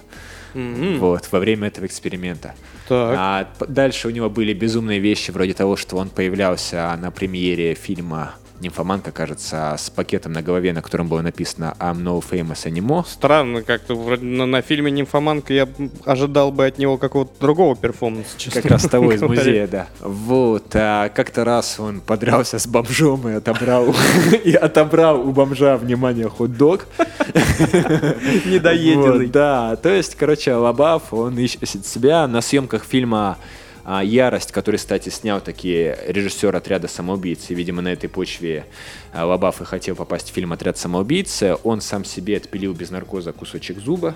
Мгм. 0.53 0.99
вот, 0.99 1.27
во 1.31 1.39
время 1.39 1.67
этого 1.67 1.85
эксперимента. 1.85 2.53
Так. 2.87 3.15
А 3.17 3.47
дальше 3.67 4.07
у 4.07 4.11
него 4.11 4.29
были 4.29 4.53
безумные 4.53 4.99
вещи, 4.99 5.31
вроде 5.31 5.53
того, 5.53 5.77
что 5.77 5.97
он 5.97 6.09
появлялся 6.09 6.97
на 7.01 7.11
премьере 7.11 7.73
фильма 7.73 8.33
«Нимфоманка», 8.61 9.11
кажется, 9.11 9.75
с 9.77 9.89
пакетом 9.89 10.33
на 10.33 10.41
голове, 10.41 10.73
на 10.73 10.81
котором 10.81 11.07
было 11.07 11.21
написано 11.21 11.75
«I'm 11.79 12.01
no 12.01 12.23
famous 12.23 12.65
anymore». 12.65 13.05
Странно, 13.07 13.61
как-то 13.63 13.95
вроде 13.95 14.25
на, 14.25 14.45
на 14.45 14.61
фильме 14.61 14.91
«Нимфоманка» 14.91 15.53
я 15.53 15.67
ожидал 16.05 16.51
бы 16.51 16.65
от 16.65 16.77
него 16.77 16.97
какого-то 16.97 17.31
другого 17.39 17.75
перформанса, 17.75 18.37
честно 18.37 18.61
Как 18.61 18.71
раз 18.71 18.83
того 18.83 19.11
из 19.11 19.21
музея, 19.21 19.67
да. 19.67 19.87
Вот. 19.99 20.67
А 20.73 21.09
как-то 21.09 21.43
раз 21.43 21.79
он 21.79 22.01
подрался 22.01 22.59
с 22.59 22.67
бомжом 22.67 23.27
и 23.27 23.33
отобрал, 23.33 23.93
и 24.43 24.53
отобрал 24.53 25.19
у 25.27 25.31
бомжа, 25.31 25.77
внимание, 25.77 26.29
хот-дог. 26.29 26.85
Недоеденный. 28.45 29.27
Да, 29.27 29.75
то 29.75 29.89
есть, 29.89 30.15
короче, 30.15 30.53
Лабаф, 30.53 31.13
он 31.13 31.37
ищет 31.37 31.85
себя 31.85 32.27
на 32.27 32.41
съемках 32.41 32.83
фильма 32.83 33.37
а, 33.83 34.03
«Ярость», 34.03 34.51
который, 34.51 34.77
кстати, 34.77 35.09
снял 35.09 35.41
такие 35.41 35.97
режиссер 36.07 36.55
«Отряда 36.55 36.87
самоубийц», 36.87 37.49
и, 37.49 37.55
видимо, 37.55 37.81
на 37.81 37.89
этой 37.89 38.09
почве 38.09 38.65
а, 39.13 39.25
Лабаф 39.25 39.61
и 39.61 39.65
хотел 39.65 39.95
попасть 39.95 40.31
в 40.31 40.33
фильм 40.33 40.53
«Отряд 40.53 40.77
самоубийц». 40.77 41.43
Он 41.63 41.81
сам 41.81 42.05
себе 42.05 42.37
отпилил 42.37 42.73
без 42.73 42.91
наркоза 42.91 43.31
кусочек 43.33 43.79
зуба. 43.79 44.15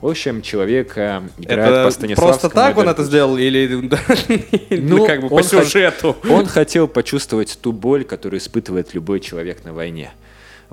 В 0.00 0.08
общем, 0.08 0.42
человек 0.42 0.98
а, 0.98 1.22
играет 1.38 1.70
по 1.70 1.78
Это 1.78 1.90
Станиславскому. 1.90 2.28
просто 2.28 2.50
так 2.50 2.76
он 2.76 2.88
это 2.88 3.04
сделал 3.04 3.38
или 3.38 3.90
Ну, 4.70 5.06
как 5.06 5.22
бы 5.22 5.28
по 5.28 5.42
сюжету? 5.42 6.16
Он 6.28 6.46
хотел 6.46 6.88
почувствовать 6.88 7.58
ту 7.62 7.72
боль, 7.72 8.04
которую 8.04 8.40
испытывает 8.40 8.92
любой 8.94 9.20
человек 9.20 9.64
на 9.64 9.72
войне. 9.72 10.12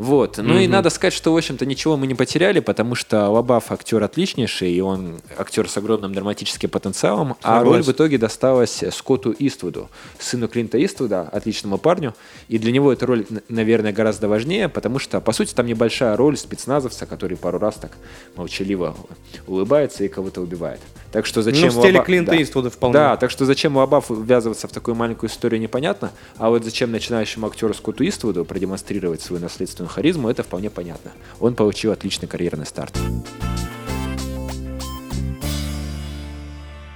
Вот. 0.02 0.38
Ну 0.38 0.58
и 0.58 0.68
надо 0.68 0.90
сказать, 0.90 1.14
что, 1.14 1.32
в 1.32 1.38
общем-то, 1.38 1.64
ничего 1.66 1.96
мы 1.96 2.08
не 2.08 2.16
потеряли, 2.16 2.60
потому 2.60 2.96
что 2.96 3.30
Лабаф 3.30 3.72
актер 3.72 4.02
отличнейший, 4.02 4.72
и 4.72 4.82
он 4.82 5.22
актер 5.38 5.70
с 5.70 5.78
огромным 5.78 6.12
драматическим 6.14 6.70
потенциалом, 6.70 7.36
а 7.44 7.60
Согласен. 7.60 7.72
роль 7.72 7.84
в 7.84 7.90
итоге 7.90 8.18
досталась 8.18 8.84
Скотту 8.92 9.36
Иствуду, 9.38 9.90
сыну 10.18 10.48
Клинта 10.48 10.84
Иствуда, 10.84 11.22
отличному 11.32 11.78
парню. 11.78 12.16
И 12.48 12.58
для 12.58 12.72
него 12.72 12.92
эта 12.92 13.06
роль, 13.06 13.28
наверное, 13.48 13.94
гораздо 13.94 14.28
важнее, 14.28 14.70
потому 14.70 14.98
что, 14.98 15.22
по 15.22 15.34
сути, 15.34 15.54
там 15.54 15.68
небольшая 15.68 16.18
роль 16.18 16.36
спецназовца, 16.36 17.06
который 17.06 17.38
пару 17.38 17.60
раз 17.60 17.76
так 17.76 17.92
молчаливо 18.36 18.96
улыбается 19.46 20.04
и 20.04 20.08
кого-то 20.08 20.42
убивает. 20.42 20.80
Так 21.12 21.26
что 21.28 21.42
зачем 21.44 21.64
Ну, 21.64 21.68
в 21.70 21.84
стиле 21.84 22.00
Лаба- 22.00 22.06
Клинта 22.06 22.32
да. 22.32 22.42
Иствуда 22.42 22.70
вполне. 22.72 22.94
Да, 22.94 23.18
так 23.18 23.30
что 23.30 23.46
зачем 23.46 23.78
Лабафу 23.78 24.16
ввязываться 24.16 24.68
в 24.68 24.72
такую 24.72 24.96
маленькую 24.96 25.30
историю, 25.30 25.62
непонятно. 25.62 26.12
А 26.38 26.50
вот 26.50 26.64
зачем 26.64 26.92
начинающему 26.92 27.46
актеру 27.46 27.74
Скотту 27.74 28.08
Иствуду 28.08 28.46
продемонстрировать 28.46 29.22
свою 29.22 29.42
наследственную 29.42 29.91
харизму, 29.92 30.30
это 30.30 30.44
вполне 30.44 30.70
понятно. 30.70 31.12
Он 31.40 31.56
получил 31.56 31.92
отличный 31.92 32.28
карьерный 32.28 32.66
старт. 32.66 32.98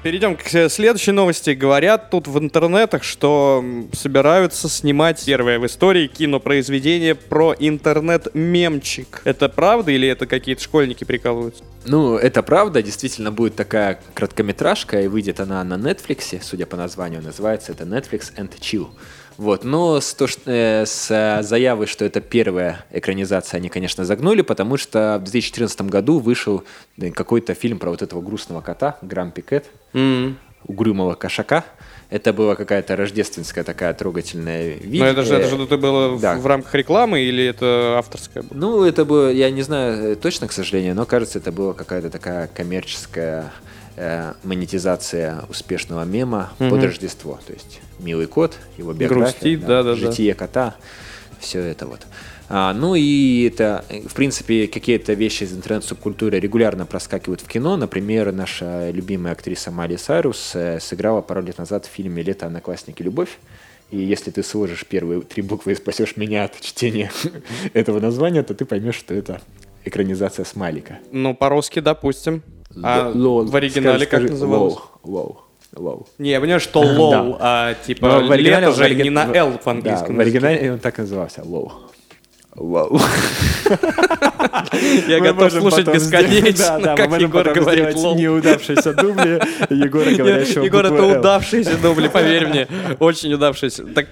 Перейдем 0.05 0.35
к 0.35 0.53
э, 0.53 0.69
следующей 0.69 1.13
новости. 1.13 1.49
Говорят 1.49 2.11
тут 2.11 2.27
в 2.27 2.37
интернетах, 2.37 3.03
что 3.03 3.65
собираются 3.91 4.69
снимать 4.69 5.25
первое 5.25 5.57
в 5.57 5.65
истории 5.65 6.05
кинопроизведение 6.05 7.15
про 7.15 7.55
интернет-мемчик. 7.57 9.23
Это 9.23 9.49
правда 9.49 9.91
или 9.91 10.07
это 10.07 10.27
какие-то 10.27 10.61
школьники 10.61 11.05
прикалываются? 11.05 11.63
Ну, 11.85 12.17
это 12.17 12.43
правда, 12.43 12.83
действительно 12.83 13.31
будет 13.31 13.55
такая 13.55 13.99
короткометражка, 14.13 15.01
и 15.01 15.07
выйдет 15.07 15.39
она 15.39 15.63
на 15.63 15.73
Netflix, 15.73 16.39
судя 16.43 16.67
по 16.67 16.77
названию, 16.77 17.23
называется 17.23 17.71
это 17.71 17.85
Netflix 17.85 18.31
and 18.37 18.51
Chill. 18.59 18.89
Вот, 19.37 19.63
но 19.65 19.99
с, 19.99 20.13
то, 20.13 20.27
что- 20.27 20.49
э, 20.49 20.85
с 20.85 21.11
э, 21.11 21.43
заявой, 21.43 21.87
что 21.87 22.05
это 22.05 22.21
первая 22.21 22.85
экранизация, 22.91 23.57
они, 23.57 23.69
конечно, 23.69 24.05
загнули, 24.05 24.41
потому 24.41 24.77
что 24.77 25.17
в 25.19 25.23
2014 25.23 25.81
году 25.83 26.19
вышел 26.19 26.63
э, 26.97 27.11
какой-то 27.11 27.53
фильм 27.53 27.79
про 27.79 27.89
вот 27.89 28.01
этого 28.01 28.21
грустного 28.21 28.61
кота, 28.61 28.97
Грампи 29.01 29.41
Кэт, 29.41 29.65
угрюмого 30.67 31.15
кошака. 31.15 31.63
Это 32.09 32.33
была 32.33 32.55
какая-то 32.55 32.95
рождественская 32.95 33.63
такая 33.63 33.93
трогательная 33.93 34.75
видео. 34.75 35.03
Но 35.05 35.09
это 35.09 35.23
же, 35.23 35.35
это 35.35 35.55
же 35.57 35.63
это 35.63 35.77
было 35.77 36.09
в- 36.09 36.21
Да. 36.21 36.35
в, 36.35 36.45
рамках 36.45 36.73
рекламы 36.75 37.19
или 37.21 37.43
это 37.45 37.95
авторское 37.97 38.43
было? 38.43 38.57
Ну, 38.57 38.83
это 38.83 39.05
было, 39.05 39.31
я 39.31 39.49
не 39.51 39.63
знаю 39.63 40.11
э, 40.11 40.15
точно, 40.15 40.47
к 40.47 40.51
сожалению, 40.51 40.95
но 40.95 41.05
кажется, 41.05 41.39
это 41.39 41.51
была 41.51 41.73
какая-то 41.73 42.09
такая 42.09 42.47
коммерческая 42.47 43.51
э, 43.95 44.33
монетизация 44.43 45.43
успешного 45.49 46.03
мема 46.03 46.51
под 46.57 46.83
Рождество. 46.83 47.39
То 47.45 47.53
есть 47.53 47.81
милый 47.99 48.27
кот, 48.27 48.57
его 48.77 48.93
биография, 48.93 49.31
Грустит, 49.31 49.61
да-да-да. 49.61 49.95
житие 49.95 50.33
кота, 50.33 50.75
все 51.39 51.61
это 51.61 51.85
вот. 51.87 52.01
А, 52.47 52.73
ну 52.73 52.95
и 52.95 53.47
это, 53.47 53.83
в 54.07 54.13
принципе, 54.13 54.67
какие-то 54.67 55.13
вещи 55.13 55.43
из 55.43 55.53
интернет-субкультуры 55.53 56.39
регулярно 56.39 56.85
проскакивают 56.85 57.41
в 57.41 57.47
кино. 57.47 57.75
Например, 57.75 58.31
наша 58.31 58.91
любимая 58.91 59.33
актриса 59.33 59.71
Майли 59.71 59.95
Сайрус 59.95 60.51
э, 60.53 60.79
сыграла 60.79 61.21
пару 61.21 61.41
лет 61.41 61.57
назад 61.57 61.85
в 61.85 61.89
фильме 61.89 62.21
«Лето, 62.21 62.45
одноклассники, 62.45 63.01
любовь». 63.01 63.39
И 63.91 63.97
если 63.97 64.31
ты 64.31 64.43
сложишь 64.43 64.85
первые 64.85 65.21
три 65.21 65.41
буквы 65.41 65.71
и 65.71 65.75
спасешь 65.75 66.17
меня 66.17 66.45
от 66.45 66.59
чтения 66.59 67.11
этого 67.73 67.99
названия, 67.99 68.43
то 68.43 68.53
ты 68.53 68.65
поймешь, 68.65 68.95
что 68.95 69.13
это 69.13 69.41
экранизация 69.83 70.45
смайлика. 70.45 70.99
Ну, 71.11 71.33
по-русски, 71.33 71.79
допустим. 71.79 72.43
А 72.83 73.11
LOL. 73.13 73.45
в 73.45 73.55
оригинале 73.55 74.05
Скажи- 74.05 74.05
как 74.05 74.19
скажи 74.21 74.33
называлось? 74.33 74.73
Лол. 74.73 74.81
Лол. 75.03 75.37
Лол. 75.75 76.07
Не, 76.19 76.29
я 76.31 76.39
понимаю, 76.39 76.59
что 76.59 76.79
LOL, 76.97 77.37
а 77.39 77.73
типа 77.85 78.07
Но 78.07 78.27
в 78.27 78.31
оригинале- 78.31 78.61
лето 78.67 78.71
в 78.71 78.75
же 78.75 78.95
не 78.95 79.09
на 79.09 79.25
L 79.33 79.59
Да, 79.63 79.71
английском 79.71 80.15
в 80.15 80.19
оригинале 80.19 80.71
он 80.73 80.79
так 80.79 80.97
назывался. 80.97 81.43
LOL. 81.43 81.71
Лол. 82.55 83.01
Я 85.07 85.19
готов 85.19 85.51
слушать 85.51 85.87
бесконечно, 85.87 86.95
как 86.95 87.19
Егор 87.19 87.49
говорит 87.51 87.95
лол. 87.95 88.15
неудавшиеся 88.15 88.93
дубли 88.93 89.41
Егора, 89.69 90.11
говорящего 90.11 90.63
Егор, 90.63 90.85
это 90.85 91.19
удавшиеся 91.19 91.77
дубли, 91.77 92.07
поверь 92.07 92.47
мне. 92.47 92.67
Очень 92.99 93.33
удавшиеся. 93.33 93.85
Так 93.85 94.07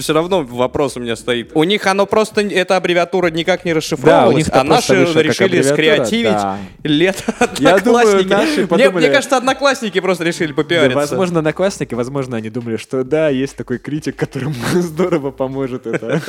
все 0.00 0.12
равно 0.12 0.42
вопрос 0.42 0.96
у 0.96 1.00
меня 1.00 1.16
стоит. 1.16 1.50
У 1.54 1.64
них 1.64 1.86
оно 1.86 2.06
просто, 2.06 2.42
эта 2.42 2.76
аббревиатура 2.76 3.28
никак 3.28 3.64
не 3.64 3.72
расшифровывалась, 3.72 4.48
а 4.50 4.62
наши 4.64 5.04
решили 5.04 5.62
скреативить 5.62 6.36
лето 6.84 7.22
думаю, 7.58 7.76
одноклассники. 7.76 8.98
Мне- 8.98 9.08
кажется, 9.08 9.36
одноклассники 9.36 10.00
просто 10.00 10.24
решили 10.24 10.52
попиариться. 10.52 10.96
возможно, 10.96 11.38
одноклассники, 11.38 11.94
возможно, 11.94 12.36
они 12.36 12.50
думали, 12.50 12.76
что 12.76 13.02
да, 13.04 13.28
есть 13.28 13.56
такой 13.56 13.78
критик, 13.78 14.16
которому 14.16 14.54
здорово 14.74 15.30
поможет 15.30 15.86
это. 15.86 16.20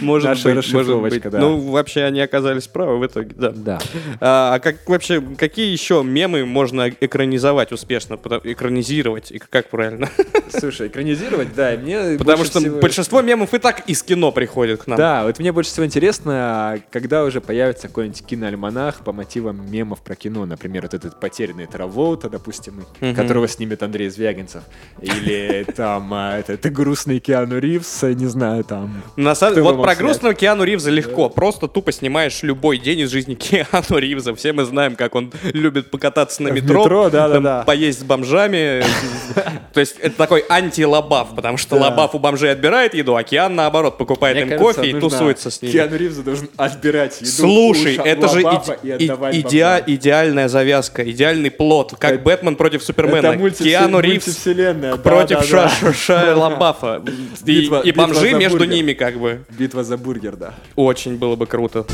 может 0.00 0.30
наша 0.30 0.53
быть, 0.56 0.72
может 0.72 1.00
быть. 1.00 1.22
да. 1.22 1.38
Ну, 1.38 1.58
вообще, 1.70 2.02
они 2.04 2.20
оказались 2.20 2.66
правы 2.66 2.98
в 2.98 3.06
итоге, 3.06 3.34
да. 3.36 3.50
Да. 3.50 3.78
А, 4.20 4.54
а 4.54 4.58
как 4.60 4.88
вообще, 4.88 5.20
какие 5.36 5.70
еще 5.70 6.02
мемы 6.04 6.44
можно 6.44 6.88
экранизовать 6.88 7.72
успешно, 7.72 8.18
экранизировать, 8.44 9.30
и 9.30 9.38
как 9.38 9.70
правильно? 9.70 10.08
Слушай, 10.48 10.88
экранизировать, 10.88 11.54
да, 11.54 11.74
и 11.74 11.78
мне 11.78 12.18
Потому 12.18 12.44
что 12.44 12.60
всего- 12.60 12.80
большинство 12.80 13.22
мемов 13.22 13.54
и 13.54 13.58
так 13.58 13.88
из 13.88 14.02
кино 14.02 14.32
приходит 14.32 14.82
к 14.82 14.86
нам. 14.86 14.98
Да, 14.98 15.24
вот 15.24 15.38
мне 15.38 15.52
больше 15.52 15.70
всего 15.70 15.86
интересно, 15.86 16.80
когда 16.90 17.24
уже 17.24 17.40
появится 17.40 17.88
какой-нибудь 17.88 18.24
киноальманах 18.24 19.00
по 19.00 19.12
мотивам 19.12 19.70
мемов 19.70 20.00
про 20.02 20.14
кино. 20.14 20.46
Например, 20.46 20.82
вот 20.82 20.94
этот 20.94 21.20
потерянный 21.20 21.66
Траволта, 21.66 22.28
допустим, 22.28 22.84
которого 23.14 23.48
снимет 23.48 23.82
Андрей 23.82 24.08
Звягинцев. 24.08 24.62
Или 25.00 25.64
там 25.76 26.12
а, 26.12 26.38
это, 26.38 26.56
ты 26.56 26.70
грустный 26.70 27.18
Киану 27.20 27.58
Ривз, 27.58 28.02
не 28.02 28.26
знаю, 28.26 28.64
там. 28.64 29.02
На 29.16 29.34
самом 29.34 29.54
Кто 29.54 29.64
вот 29.64 29.82
про 29.82 29.94
грустного 29.94 30.34
Киану 30.44 30.64
Ривза 30.64 30.90
легко. 30.90 31.30
Просто 31.30 31.68
тупо 31.68 31.90
снимаешь 31.90 32.42
любой 32.42 32.76
день 32.76 33.00
из 33.00 33.10
жизни 33.10 33.34
Киану 33.34 33.98
Ривза. 33.98 34.34
Все 34.34 34.52
мы 34.52 34.64
знаем, 34.64 34.94
как 34.94 35.14
он 35.14 35.32
любит 35.42 35.90
покататься 35.90 36.42
на 36.42 36.48
метро, 36.48 36.82
метро, 36.82 37.08
да-да-да. 37.08 37.56
там 37.58 37.64
поесть 37.64 38.00
с 38.00 38.02
бомжами. 38.02 38.84
То 39.72 39.80
есть 39.80 39.96
это 40.00 40.14
такой 40.16 40.44
анти-лабаф, 40.46 41.34
потому 41.34 41.56
что 41.56 41.76
Да. 41.76 41.84
лабаф 41.84 42.14
у 42.14 42.18
бомжей 42.18 42.52
отбирает 42.52 42.92
еду, 42.92 43.16
а 43.16 43.22
Киан, 43.22 43.54
наоборот, 43.54 43.96
покупает 43.96 44.36
им 44.36 44.58
кофе 44.58 44.90
и 44.90 45.00
тусуется 45.00 45.50
с 45.50 45.62
ними. 45.62 45.72
Киану 45.72 45.96
Ривзу 45.96 46.22
должен 46.22 46.50
отбирать 46.58 47.18
еду 47.22 47.30
Слушай, 47.30 47.94
это 47.96 48.28
же 48.28 48.42
идеальная 48.42 50.48
завязка, 50.48 51.10
идеальный 51.10 51.50
плод, 51.50 51.94
как 51.98 52.22
Бэтмен 52.22 52.56
против 52.56 52.82
Супермена. 52.82 53.34
Киану 53.50 54.00
Ривз 54.00 54.44
да, 54.44 54.96
против 54.98 55.50
да, 55.50 55.50
да. 55.50 55.68
Ша- 55.70 55.92
Шая 55.94 56.34
Лабафа. 56.36 57.02
И, 57.46 57.92
бомжи 57.92 58.34
между 58.34 58.64
ними 58.64 58.92
как 58.92 59.18
бы. 59.18 59.40
Битва 59.58 59.84
за 59.84 59.96
бургер, 59.96 60.33
да. 60.36 60.54
Очень 60.76 61.16
было 61.16 61.36
бы 61.36 61.46
круто. 61.46 61.86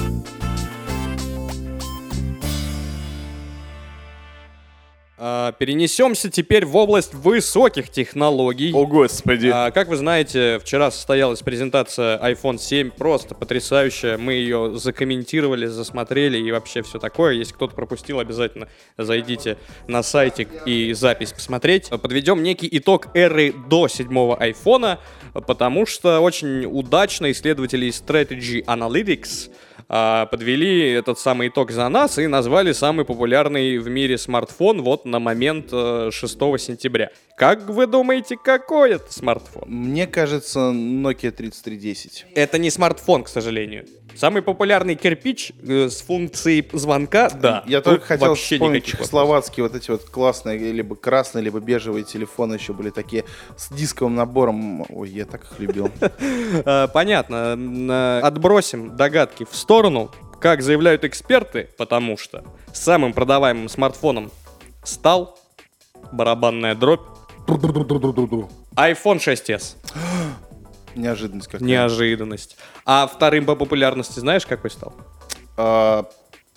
Перенесемся 5.59 6.31
теперь 6.31 6.65
в 6.65 6.75
область 6.77 7.13
высоких 7.13 7.91
технологий. 7.91 8.73
О, 8.73 8.87
господи. 8.87 9.51
А, 9.53 9.71
как 9.71 9.89
вы 9.89 9.97
знаете, 9.97 10.59
вчера 10.61 10.91
состоялась 10.91 11.43
презентация 11.43 12.19
iPhone 12.19 12.59
7, 12.59 12.91
просто 12.91 13.35
потрясающая. 13.35 14.17
Мы 14.17 14.35
ее 14.35 14.79
закомментировали, 14.79 15.67
засмотрели 15.67 16.39
и 16.39 16.51
вообще 16.51 16.83
все 16.83 16.99
такое. 16.99 17.35
Если 17.35 17.53
кто-то 17.53 17.75
пропустил, 17.75 18.19
обязательно 18.19 18.69
зайдите 18.97 19.59
на 19.89 20.03
сайтик 20.03 20.49
и 20.65 20.95
запись 20.95 21.33
посмотреть. 21.33 21.91
Подведем 21.91 22.43
некий 22.43 22.69
итог 22.73 23.09
эры 23.15 23.53
до 23.69 23.89
седьмого 23.89 24.39
iPhone, 24.43 24.99
потому 25.35 25.85
что 25.85 26.21
очень 26.21 26.65
удачно 26.65 27.31
исследователи 27.31 27.87
из 27.87 28.01
Strategy 28.01 28.65
Analytics 28.65 29.51
а, 29.93 30.27
подвели 30.27 30.93
этот 30.93 31.19
самый 31.19 31.49
итог 31.49 31.73
за 31.73 31.89
нас 31.89 32.17
и 32.17 32.29
назвали 32.29 32.71
самый 32.71 33.05
популярный 33.05 33.77
в 33.79 33.89
мире 33.89 34.19
смартфон 34.19 34.83
вот 34.83 35.05
на 35.05 35.19
момент 35.19 35.71
э, 35.73 36.11
6 36.13 36.33
сентября. 36.61 37.11
Как 37.37 37.69
вы 37.69 37.89
думаете, 37.89 38.37
какой 38.37 38.93
это 38.93 39.13
смартфон? 39.13 39.65
Мне 39.67 40.07
кажется, 40.07 40.61
Nokia 40.61 41.33
3310. 41.33 42.27
Это 42.37 42.59
не 42.59 42.71
смартфон, 42.71 43.25
к 43.25 43.29
сожалению. 43.29 43.85
Самый 44.15 44.43
популярный 44.43 44.95
кирпич 44.95 45.53
э, 45.63 45.89
с 45.89 46.03
функцией 46.03 46.69
звонка, 46.73 47.31
да. 47.31 47.65
Я 47.67 47.81
только 47.81 48.05
хотел 48.05 48.29
вообще 48.29 48.57
вспомнить 48.57 48.85
чехословацкие 48.85 49.65
вот 49.65 49.75
эти 49.75 49.91
вот 49.91 50.05
классные, 50.05 50.59
либо 50.73 50.95
красные, 50.95 51.43
либо 51.43 51.61
бежевые 51.61 52.05
телефоны 52.05 52.55
еще 52.55 52.73
были 52.75 52.91
такие 52.91 53.25
с 53.57 53.73
дисковым 53.73 54.15
набором. 54.15 54.85
Ой, 54.89 55.09
я 55.11 55.25
так 55.25 55.45
их 55.45 55.59
любил. 55.59 55.91
Э, 56.65 56.89
Понятно. 56.93 58.21
Отбросим 58.23 58.97
догадки 58.97 59.47
в 59.49 59.57
сторону. 59.57 59.80
Как 60.41 60.63
заявляют 60.63 61.05
эксперты, 61.05 61.69
потому 61.77 62.17
что 62.17 62.45
самым 62.73 63.13
продаваемым 63.13 63.69
смартфоном 63.69 64.31
стал 64.85 65.39
барабанная 66.13 66.75
дробь 66.75 67.01
iPhone 68.77 69.19
6s. 69.19 69.77
Неожиданность 70.95 71.49
какая. 71.49 71.65
Неожиданность. 71.65 72.57
А 72.85 73.07
вторым 73.07 73.45
по 73.47 73.55
популярности 73.55 74.19
знаешь, 74.19 74.47
какой 74.47 74.71
стал? 74.71 74.93
А, 75.57 76.07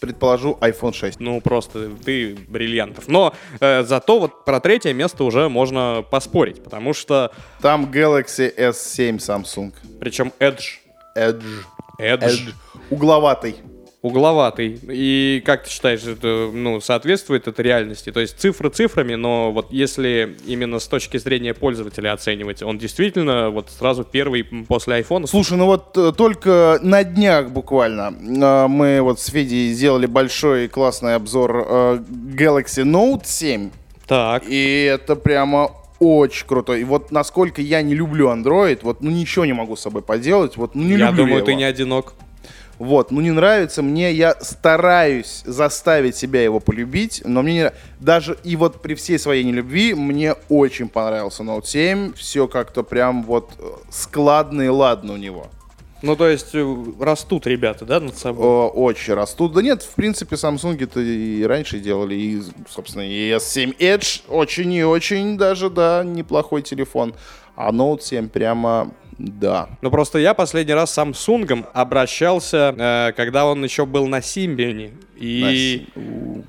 Предположу, 0.04 0.58
iPhone 0.60 0.92
6. 0.94 1.22
Ну, 1.22 1.40
просто 1.40 1.90
ты 2.04 2.36
бриллиантов. 2.36 3.08
Но 3.08 3.34
э, 3.62 3.84
зато 3.84 4.20
вот 4.20 4.44
про 4.44 4.60
третье 4.60 4.92
место 4.92 5.24
уже 5.24 5.48
можно 5.48 6.04
поспорить, 6.10 6.62
потому 6.62 6.94
что, 6.94 7.32
Там 7.62 7.86
Galaxy 7.86 8.54
S7 8.54 9.20
Samsung. 9.20 9.74
причем 10.02 10.34
Edge, 10.40 10.80
Edge. 11.18 11.42
Edge, 12.00 12.54
Угловатый. 12.90 13.56
угловатый. 14.02 14.80
И 14.90 15.42
как 15.46 15.64
ты 15.64 15.70
считаешь, 15.70 16.04
это, 16.04 16.50
ну, 16.54 16.82
соответствует 16.82 17.48
это 17.48 17.62
реальности? 17.62 18.12
То 18.12 18.20
есть 18.20 18.38
цифры 18.38 18.70
цифрами, 18.70 19.16
но 19.16 19.52
вот 19.54 19.72
если 19.72 20.36
именно 20.46 20.80
с 20.80 20.88
точки 20.90 21.16
зрения 21.16 21.54
пользователя 21.54 22.12
оценивать, 22.12 22.62
он 22.64 22.78
действительно 22.78 23.50
вот 23.50 23.70
сразу 23.70 24.04
первый 24.04 24.44
после 24.44 25.00
iPhone. 25.00 25.26
Слушай, 25.26 25.58
ну 25.58 25.68
вот 25.68 25.98
э, 25.98 26.12
только 26.18 26.80
на 26.82 27.06
днях 27.06 27.50
буквально 27.52 28.14
э, 28.14 28.68
мы 28.68 29.00
вот 29.02 29.22
с 29.22 29.28
Федей 29.28 29.72
сделали 29.72 30.06
большой 30.06 30.68
классный 30.68 31.16
обзор 31.16 31.66
э, 31.66 31.98
Galaxy 32.36 32.84
Note 32.84 33.22
7. 33.24 33.70
Так. 34.06 34.44
И 34.46 34.84
это 34.84 35.16
прямо 35.16 35.72
очень 36.00 36.46
круто. 36.46 36.74
И 36.74 36.84
вот 36.84 37.12
насколько 37.14 37.62
я 37.62 37.82
не 37.82 37.96
люблю 37.96 38.28
Android, 38.30 38.80
вот 38.82 39.02
ну 39.02 39.10
ничего 39.12 39.46
не 39.46 39.54
могу 39.54 39.78
с 39.78 39.82
собой 39.82 40.02
поделать. 40.02 40.58
Вот 40.58 40.76
ну 40.76 40.84
не 40.84 40.98
Я 40.98 41.08
люблю 41.08 41.24
думаю, 41.24 41.40
я 41.40 41.46
ты 41.46 41.52
его. 41.52 41.60
не 41.60 41.64
одинок. 41.64 42.16
Вот, 42.84 43.12
ну 43.12 43.22
не 43.22 43.32
нравится 43.32 43.82
мне, 43.82 44.12
я 44.12 44.36
стараюсь 44.42 45.44
заставить 45.46 46.18
себя 46.18 46.44
его 46.44 46.60
полюбить, 46.60 47.22
но 47.24 47.42
мне 47.42 47.54
не 47.54 47.74
даже 48.02 48.38
и 48.44 48.58
вот 48.58 48.82
при 48.82 48.96
всей 48.96 49.18
своей 49.18 49.46
нелюбви 49.46 49.94
мне 49.94 50.34
очень 50.50 50.90
понравился 50.90 51.44
Note 51.44 51.66
7, 51.66 52.12
все 52.14 52.50
как-то 52.50 52.84
прям 52.84 53.24
вот 53.24 53.52
э, 53.58 53.64
складно 53.90 54.64
и 54.64 54.68
ладно 54.68 55.14
у 55.14 55.16
него. 55.16 55.48
Ну, 56.02 56.18
то 56.18 56.28
есть 56.28 56.50
э, 56.54 56.76
растут 57.00 57.48
ребята, 57.48 57.86
да, 57.86 58.02
над 58.02 58.18
собой? 58.18 58.46
О, 58.46 58.68
очень 58.68 59.14
растут. 59.14 59.54
Да 59.54 59.62
нет, 59.62 59.82
в 59.82 59.96
принципе, 59.96 60.36
Samsung-то 60.36 61.00
и 61.00 61.42
раньше 61.44 61.80
делали, 61.80 62.16
и, 62.16 62.44
собственно, 62.70 63.04
и 63.04 63.32
S7 63.32 63.78
Edge 63.78 64.24
очень 64.28 64.74
и 64.74 64.84
очень 64.84 65.38
даже, 65.38 65.70
да, 65.70 66.04
неплохой 66.04 66.62
телефон. 66.62 67.14
А 67.56 67.72
Note 67.72 68.02
7 68.02 68.28
прямо, 68.28 68.92
да. 69.18 69.70
Ну 69.82 69.92
просто 69.92 70.20
я 70.20 70.34
последний 70.34 70.74
раз 70.74 70.94
с 70.94 70.98
Samsung 70.98 71.66
обращался, 71.74 72.76
э, 72.78 73.12
когда 73.16 73.46
он 73.46 73.64
еще 73.64 73.86
был 73.86 74.08
на 74.08 74.22
Симбионе. 74.22 74.92
И... 75.16 75.88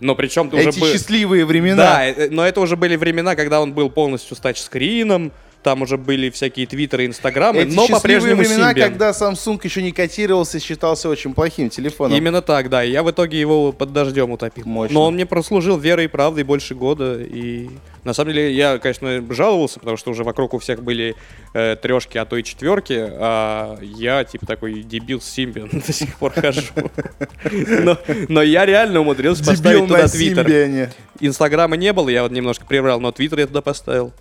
Но 0.00 0.14
причем 0.14 0.50
ты 0.50 0.56
уже 0.56 0.70
Эти 0.70 0.80
был... 0.80 0.88
счастливые 0.88 1.44
времена. 1.44 1.76
Да, 1.76 2.06
э, 2.06 2.28
но 2.30 2.46
это 2.46 2.60
уже 2.60 2.76
были 2.76 2.96
времена, 2.96 3.36
когда 3.36 3.60
он 3.60 3.72
был 3.72 3.90
полностью 3.90 4.36
с 4.36 4.40
тачскрином, 4.40 5.32
там 5.64 5.82
уже 5.82 5.96
были 5.96 6.30
всякие 6.30 6.66
твиттеры, 6.66 7.06
инстаграмы, 7.06 7.62
Эти 7.62 7.74
но 7.74 7.88
по-прежнему 7.88 8.42
времена, 8.42 8.72
Symbian. 8.72 8.80
когда 8.80 9.10
Samsung 9.10 9.58
еще 9.64 9.82
не 9.82 9.90
котировался, 9.92 10.60
считался 10.60 11.08
очень 11.08 11.32
плохим 11.34 11.70
телефоном. 11.70 12.16
Именно 12.16 12.42
так, 12.42 12.68
да. 12.68 12.84
И 12.84 12.90
я 12.92 13.02
в 13.02 13.10
итоге 13.10 13.40
его 13.40 13.72
под 13.72 13.92
дождем 13.92 14.30
утопил. 14.30 14.64
Мощно. 14.66 14.94
Но 14.94 15.06
он 15.06 15.14
мне 15.14 15.24
прослужил 15.26 15.78
верой 15.78 16.04
и 16.04 16.08
правдой 16.08 16.44
больше 16.44 16.74
года. 16.74 17.18
И 17.22 17.70
на 18.04 18.12
самом 18.12 18.34
деле 18.34 18.52
я, 18.52 18.78
конечно, 18.78 19.24
жаловался, 19.30 19.80
потому 19.80 19.96
что 19.96 20.10
уже 20.10 20.22
вокруг 20.22 20.52
у 20.54 20.58
всех 20.58 20.82
были 20.82 21.16
э, 21.54 21.76
трешки, 21.80 22.18
а 22.18 22.26
то 22.26 22.36
и 22.36 22.44
четверки. 22.44 22.96
А 23.10 23.78
я, 23.80 24.22
типа, 24.24 24.44
такой 24.46 24.82
дебил 24.82 25.20
с 25.22 25.36
Symbian 25.38 25.84
до 25.86 25.92
сих 25.92 26.14
пор 26.16 26.32
хожу. 26.32 26.60
Но- 27.50 27.98
Но 28.28 28.42
я 28.42 28.66
реально 28.66 29.00
умудрился 29.00 29.42
поставить 29.44 29.86
туда 29.86 30.06
твиттер. 30.08 30.90
Инстаграма 31.20 31.76
не 31.76 31.92
было, 31.92 32.08
я 32.10 32.22
вот 32.22 32.32
немножко 32.32 32.66
приврал, 32.66 33.00
но 33.00 33.12
твиттер 33.12 33.38
я 33.40 33.46
туда 33.46 33.62
поставил. 33.62 34.12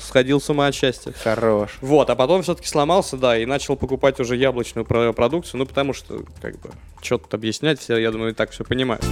Сходил 0.00 0.40
с 0.40 0.50
ума 0.50 0.66
от 0.66 0.74
счастья. 0.74 1.12
Хорош. 1.22 1.78
Вот, 1.80 2.10
а 2.10 2.16
потом 2.16 2.42
все-таки 2.42 2.66
сломался, 2.66 3.16
да, 3.16 3.38
и 3.38 3.46
начал 3.46 3.76
покупать 3.76 4.18
уже 4.20 4.36
яблочную 4.36 4.84
про- 4.84 5.12
продукцию, 5.12 5.60
ну, 5.60 5.66
потому 5.66 5.92
что, 5.92 6.24
как 6.42 6.58
бы, 6.60 6.70
что 7.00 7.18
тут 7.18 7.32
объяснять, 7.34 7.78
все, 7.80 7.96
я 7.98 8.10
думаю, 8.10 8.32
и 8.32 8.34
так 8.34 8.50
все 8.50 8.64
понимают. 8.64 9.04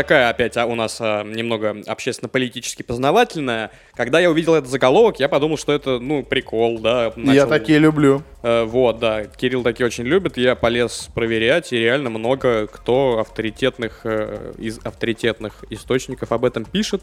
Такая 0.00 0.30
опять 0.30 0.56
а, 0.56 0.64
у 0.64 0.74
нас 0.74 0.96
а, 0.98 1.24
немного 1.24 1.76
общественно-политически 1.86 2.82
познавательная. 2.82 3.70
Когда 3.92 4.18
я 4.18 4.30
увидел 4.30 4.54
этот 4.54 4.70
заголовок, 4.70 5.20
я 5.20 5.28
подумал, 5.28 5.58
что 5.58 5.74
это, 5.74 5.98
ну, 5.98 6.22
прикол, 6.22 6.78
да. 6.78 7.12
Я 7.16 7.22
начал- 7.22 7.48
такие 7.50 7.78
люблю. 7.78 8.22
Э, 8.42 8.64
вот, 8.64 8.98
да, 8.98 9.26
Кирилл 9.26 9.62
такие 9.62 9.84
очень 9.84 10.04
любит. 10.04 10.38
Я 10.38 10.54
полез 10.54 11.10
проверять, 11.14 11.74
и 11.74 11.76
реально 11.76 12.08
много 12.08 12.66
кто 12.66 13.18
авторитетных, 13.18 14.00
э, 14.04 14.54
из 14.56 14.78
авторитетных 14.82 15.66
источников 15.68 16.32
об 16.32 16.46
этом 16.46 16.64
пишет. 16.64 17.02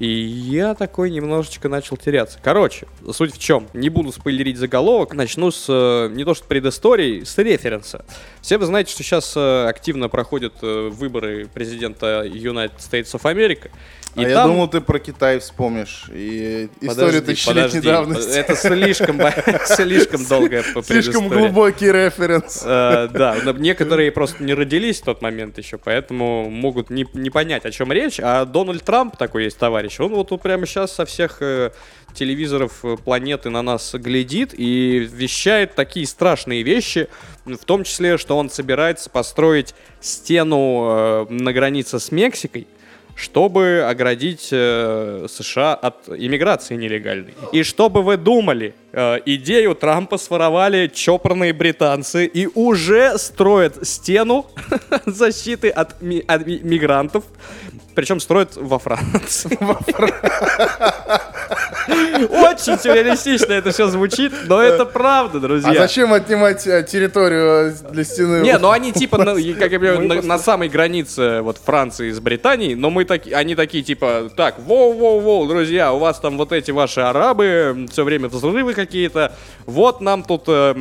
И 0.00 0.08
я 0.08 0.74
такой 0.74 1.10
немножечко 1.10 1.68
начал 1.68 1.96
теряться. 1.96 2.38
Короче, 2.42 2.88
суть 3.12 3.32
в 3.32 3.38
чем? 3.38 3.68
Не 3.74 3.90
буду 3.90 4.10
спойлерить 4.10 4.56
заголовок, 4.56 5.14
начну 5.14 5.52
с 5.52 5.66
э, 5.68 6.08
не 6.12 6.24
то 6.24 6.34
что 6.34 6.44
предыстории, 6.46 7.22
с 7.22 7.38
референса. 7.38 8.04
Все 8.40 8.58
вы 8.58 8.66
знаете, 8.66 8.90
что 8.90 9.04
сейчас 9.04 9.34
э, 9.36 9.66
активно 9.68 10.08
проходят 10.08 10.54
э, 10.62 10.88
выборы 10.92 11.46
президента 11.46 12.24
United 12.24 12.78
States 12.78 13.14
of 13.14 13.22
America. 13.22 13.70
А 14.16 14.22
я 14.22 14.34
там- 14.34 14.50
думал, 14.50 14.68
ты 14.68 14.80
про 14.80 14.98
Китай 14.98 15.38
вспомнишь. 15.38 16.06
И 16.12 16.68
историю 16.80 17.22
тысячелетней 17.22 17.80
давности. 17.80 18.30
Это 18.30 18.54
слишком, 18.56 19.20
слишком 19.66 20.24
долгая 20.24 20.64
Слишком 20.84 21.28
глубокий 21.28 21.90
референс. 21.90 22.62
Да, 22.62 23.36
некоторые 23.56 24.12
просто 24.12 24.42
не 24.42 24.54
родились 24.54 25.00
в 25.00 25.04
тот 25.04 25.22
момент 25.22 25.58
еще, 25.58 25.78
поэтому 25.78 26.48
могут 26.48 26.90
не, 26.90 27.06
не 27.12 27.30
понять, 27.30 27.64
о 27.64 27.70
чем 27.70 27.90
речь. 27.92 28.20
А 28.20 28.44
Дональд 28.44 28.84
Трамп, 28.84 29.16
такой 29.16 29.44
есть 29.44 29.58
товарищ, 29.58 29.83
он 30.00 30.14
вот 30.14 30.28
прямо 30.42 30.66
сейчас 30.66 30.92
со 30.94 31.04
всех 31.04 31.38
э, 31.40 31.70
телевизоров 32.14 32.84
э, 32.84 32.96
планеты 32.96 33.50
на 33.50 33.62
нас 33.62 33.94
глядит 33.94 34.54
и 34.56 34.98
вещает 35.12 35.74
такие 35.74 36.06
страшные 36.06 36.62
вещи, 36.62 37.08
в 37.44 37.64
том 37.64 37.84
числе, 37.84 38.18
что 38.18 38.36
он 38.38 38.50
собирается 38.50 39.10
построить 39.10 39.74
стену 40.00 40.86
э, 40.88 41.26
на 41.30 41.52
границе 41.52 41.98
с 41.98 42.10
Мексикой, 42.12 42.66
чтобы 43.16 43.86
оградить 43.88 44.48
э, 44.50 45.26
США 45.28 45.74
от 45.74 46.08
иммиграции 46.08 46.74
нелегальной. 46.74 47.34
И 47.52 47.62
что 47.62 47.88
бы 47.88 48.02
вы 48.02 48.16
думали, 48.16 48.74
э, 48.92 49.18
идею 49.26 49.74
Трампа 49.76 50.18
своровали 50.18 50.90
чопорные 50.92 51.52
британцы 51.52 52.26
и 52.26 52.48
уже 52.54 53.16
строят 53.18 53.86
стену 53.86 54.46
защиты 55.06 55.68
от, 55.70 56.02
ми- 56.02 56.24
от 56.26 56.46
ми- 56.46 56.60
мигрантов, 56.64 57.24
причем 57.94 58.20
строят 58.20 58.56
во 58.56 58.78
Франции. 58.78 59.58
Очень 61.88 62.78
сюрреалистично 62.78 63.52
это 63.52 63.70
все 63.70 63.88
звучит, 63.88 64.32
но 64.46 64.60
это 64.62 64.84
правда, 64.84 65.40
друзья. 65.40 65.70
А 65.70 65.74
зачем 65.74 66.12
отнимать 66.12 66.66
э, 66.66 66.82
территорию 66.82 67.70
э, 67.70 67.92
для 67.92 68.04
стены? 68.04 68.42
Не, 68.42 68.58
ну 68.58 68.70
они 68.70 68.92
типа, 68.92 69.18
как 69.18 69.72
я 69.72 69.78
понимаю, 69.78 70.22
на, 70.22 70.38
самой 70.38 70.68
границе 70.68 71.40
вот 71.42 71.58
Франции 71.58 72.10
с 72.10 72.20
Британией, 72.20 72.74
но 72.74 72.90
мы 72.90 73.04
такие, 73.04 73.36
они 73.36 73.54
такие 73.54 73.82
типа, 73.82 74.30
так, 74.36 74.58
воу-воу-воу, 74.58 75.48
друзья, 75.48 75.92
у 75.92 75.98
вас 75.98 76.18
там 76.20 76.36
вот 76.36 76.52
эти 76.52 76.70
ваши 76.70 77.00
арабы, 77.00 77.86
все 77.90 78.04
время 78.04 78.28
взрывы 78.28 78.74
какие-то, 78.74 79.32
вот 79.66 80.00
нам 80.00 80.22
тут 80.22 80.44
э, 80.48 80.74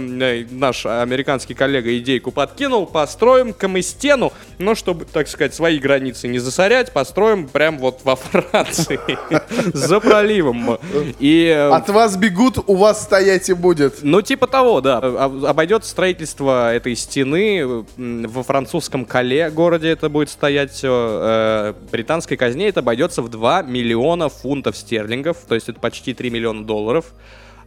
наш 0.51 0.85
американский 0.85 1.53
коллега 1.53 1.97
идейку 1.97 2.31
подкинул, 2.31 2.85
построим-ка 2.85 3.67
мы 3.67 3.81
стену, 3.81 4.33
но 4.57 4.75
чтобы, 4.75 5.05
так 5.05 5.27
сказать, 5.27 5.53
свои 5.53 5.79
границы 5.79 6.27
не 6.27 6.39
засорять, 6.39 6.91
построим 6.91 7.47
прям 7.47 7.77
вот 7.79 8.01
во 8.03 8.15
Франции, 8.15 8.99
за 9.73 9.99
проливом. 9.99 10.77
И 11.19 11.45
э, 11.47 11.69
От 11.69 11.89
вас 11.89 12.15
бегут, 12.17 12.57
у 12.67 12.75
вас 12.75 13.03
стоять 13.03 13.49
и 13.49 13.53
будет. 13.53 13.99
ну, 14.03 14.21
типа 14.21 14.47
того, 14.47 14.81
да. 14.81 14.97
Об- 14.97 15.45
Обойдется 15.45 15.89
строительство 15.89 16.73
этой 16.73 16.95
стены 16.95 17.85
во 17.97 18.43
французском 18.43 19.05
Кале 19.05 19.49
городе 19.49 19.89
это 19.89 20.09
будет 20.09 20.29
стоять 20.29 20.71
все. 20.73 21.73
британской 21.91 22.37
казне 22.37 22.67
это 22.69 22.79
обойдется 22.81 23.21
в 23.21 23.29
2 23.29 23.63
миллиона 23.63 24.29
фунтов 24.29 24.77
стерлингов, 24.77 25.37
то 25.47 25.55
есть 25.55 25.69
это 25.69 25.79
почти 25.79 26.13
3 26.13 26.29
миллиона 26.29 26.65
долларов. 26.65 27.05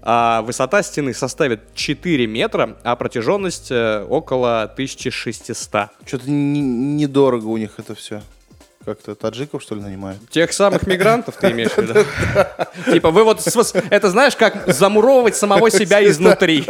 А 0.09 0.43
высота 0.43 0.83
стены 0.85 1.13
составит 1.13 1.75
4 1.75 2.27
метра, 2.29 2.77
а 2.85 2.95
протяженность 2.95 3.73
э, 3.73 4.05
около 4.09 4.63
1600. 4.63 5.89
Что-то 6.07 6.31
недорого 6.31 7.47
у 7.47 7.57
них 7.57 7.71
это 7.79 7.95
все. 7.97 8.23
Как-то 8.87 9.17
таджиков, 9.17 9.63
что 9.63 9.75
ли, 9.75 9.81
нанимают? 9.81 10.21
Тех 10.31 10.53
самых 10.53 10.87
мигрантов 10.87 11.35
ты 11.37 11.51
имеешь 11.51 11.73
в 11.73 11.79
виду? 11.79 12.05
Типа 12.93 13.11
вы 13.11 13.25
вот, 13.25 13.45
это 13.91 14.11
знаешь, 14.11 14.37
как 14.37 14.73
замуровывать 14.73 15.35
самого 15.35 15.73
себя 15.73 16.09
изнутри. 16.09 16.65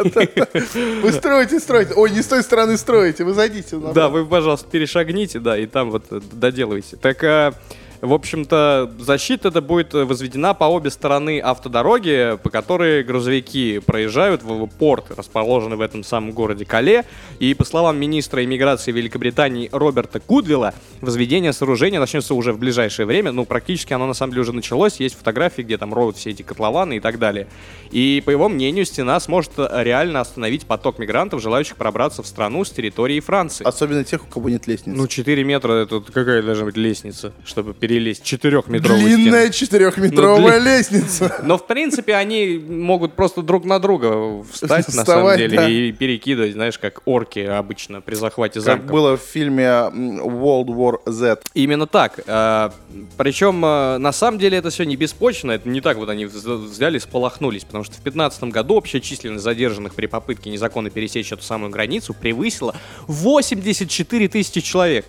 Вы 1.03 1.13
строите, 1.13 1.61
строите. 1.61 1.93
Ой, 1.95 2.11
не 2.11 2.23
с 2.23 2.27
той 2.27 2.43
стороны 2.43 2.79
строите, 2.79 3.23
вы 3.23 3.35
зайдите. 3.35 3.77
Да, 3.77 4.09
вы, 4.09 4.25
пожалуйста, 4.25 4.67
перешагните, 4.71 5.41
да, 5.41 5.59
и 5.59 5.67
там 5.67 5.91
вот 5.91 6.05
доделывайте. 6.33 6.97
Так, 6.97 7.23
а, 7.23 7.53
в 8.01 8.13
общем-то, 8.13 8.93
защита 8.99 9.49
это 9.49 9.61
будет 9.61 9.95
э, 9.95 10.05
возведена 10.05 10.55
по 10.55 10.65
обе 10.65 10.91
стороны 10.91 11.41
автодороги, 11.41 12.39
по 12.43 12.51
которой 12.51 13.03
грузовики 13.03 13.81
проезжают 13.85 14.43
в 14.43 14.67
порт, 14.67 15.07
расположенный 15.17 15.77
в 15.77 15.81
этом 15.81 16.05
самом 16.05 16.33
городе 16.33 16.65
Кале. 16.65 17.05
И, 17.39 17.55
по 17.55 17.65
словам 17.65 17.99
министра 17.99 18.45
иммиграции 18.45 18.93
Великобритании 18.93 19.69
Роберта 19.73 20.21
Кудвилла, 20.21 20.75
возведение 21.01 21.53
сооружения 21.53 22.01
начнется 22.01 22.35
уже 22.35 22.53
в 22.53 22.59
ближайшее 22.59 23.07
время. 23.07 23.33
Ну, 23.33 23.45
практически 23.45 23.93
оно 23.93 24.07
на 24.07 24.15
самом 24.15 24.33
деле 24.33 24.43
уже 24.43 24.53
началось. 24.53 25.01
Есть 25.01 25.17
фотографии, 25.17 25.63
где 25.63 25.79
там 25.79 25.95
роют 25.95 26.17
все 26.17 26.31
эти 26.31 26.43
котлованы 26.43 26.97
и 26.97 27.01
так 27.01 27.19
далее. 27.19 27.47
И, 27.91 28.23
по 28.25 28.31
его 28.31 28.49
мнению, 28.49 28.85
стена 28.85 29.19
сможет 29.21 29.53
э, 29.59 29.69
реально 29.83 30.21
остановить 30.21 30.67
поток 30.67 30.99
мигрантов, 30.99 31.41
желающих 31.43 31.77
пробраться 31.77 32.23
в 32.23 32.27
страну 32.27 32.65
с 32.65 32.71
территории 32.71 33.21
Франции. 33.21 33.67
Особенно 33.67 34.05
тех, 34.05 34.25
у 34.25 34.27
кого 34.27 34.49
нет 34.49 34.67
лестницы. 34.67 34.97
Ну, 34.97 35.07
4 35.07 35.45
метра, 35.45 35.73
это 35.73 36.01
какая 36.01 36.43
должна 36.43 36.65
быть 36.65 36.77
лестница, 36.77 37.33
чтобы 37.45 37.75
перелезть 37.87 38.25
четырехметровую 38.25 39.01
Длинная 39.17 39.51
четырехметровая 39.51 40.59
Ну, 40.59 40.65
лестница. 40.65 41.41
Но, 41.45 41.57
в 41.57 41.67
принципе, 41.67 42.15
они 42.15 42.59
могут 42.69 43.15
просто 43.15 43.43
друг 43.43 43.65
на 43.65 43.79
друга 43.79 44.43
встать, 44.51 44.89
на 44.95 45.05
самом 45.05 45.37
деле, 45.37 45.57
да. 45.57 45.69
и 45.69 45.93
перекидывать, 45.93 46.53
знаешь, 46.53 46.79
как 46.79 47.03
орки 47.05 47.39
обычно 47.39 48.01
при 48.01 48.15
захвате 48.17 48.55
Как 48.61 48.65
замка. 48.65 48.93
было 48.93 49.17
в 49.17 49.21
фильме 49.21 49.63
World 49.63 50.67
War 50.67 50.99
Z. 51.07 51.39
Именно 51.55 51.87
так. 51.87 52.21
А, 52.27 52.73
Причем, 53.17 53.63
а, 53.65 53.99
на 53.99 54.13
самом 54.13 54.39
деле, 54.39 54.59
это 54.59 54.71
все 54.71 54.85
не 54.85 54.97
беспочвенно. 54.97 55.53
Это 55.53 55.69
не 55.69 55.81
так 55.81 55.97
вот 55.97 56.09
они 56.09 56.25
вз- 56.25 56.57
взяли 56.67 56.97
и 56.97 57.01
сполохнулись. 57.01 57.65
Потому 57.65 57.85
что 57.85 57.93
в 57.95 58.03
2015 58.03 58.45
году 58.45 58.75
общая 58.75 59.01
численность 59.01 59.45
задержанных 59.45 59.95
при 59.95 60.07
попытке 60.07 60.51
незаконно 60.51 60.91
пересечь 60.91 61.31
эту 61.33 61.43
самую 61.43 61.71
границу 61.71 62.15
превысила 62.15 62.75
84 63.07 64.29
тысячи 64.29 64.61
человек. 64.61 65.07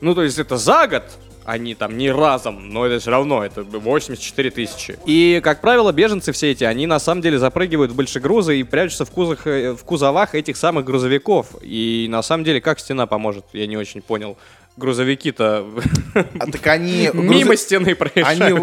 Ну, 0.00 0.14
то 0.14 0.22
есть 0.22 0.38
это 0.38 0.56
за 0.58 0.86
год, 0.88 1.04
они 1.46 1.74
там 1.74 1.96
не 1.96 2.10
разом, 2.10 2.70
но 2.70 2.84
это 2.86 2.98
все 2.98 3.10
равно, 3.10 3.44
это 3.44 3.62
84 3.62 4.50
тысячи. 4.50 4.98
И, 5.06 5.40
как 5.42 5.60
правило, 5.60 5.92
беженцы 5.92 6.32
все 6.32 6.50
эти, 6.50 6.64
они 6.64 6.86
на 6.86 6.98
самом 6.98 7.22
деле 7.22 7.38
запрыгивают 7.38 7.92
в 7.92 7.94
большегрузы 7.94 8.58
и 8.58 8.64
прячутся 8.64 9.04
в, 9.04 9.10
кузах, 9.10 9.46
э, 9.46 9.72
в 9.72 9.84
кузовах 9.84 10.34
этих 10.34 10.56
самых 10.56 10.84
грузовиков. 10.84 11.46
И 11.62 12.06
на 12.10 12.22
самом 12.22 12.44
деле, 12.44 12.60
как 12.60 12.80
стена 12.80 13.06
поможет, 13.06 13.44
я 13.52 13.66
не 13.66 13.76
очень 13.76 14.02
понял. 14.02 14.36
Грузовики-то 14.76 15.66
А 16.38 16.46
так 16.50 16.66
они... 16.66 17.10
мимо 17.14 17.52
грузо- 17.52 17.56
стены 17.56 17.86
Они 17.88 17.94
проезжают. 17.94 18.58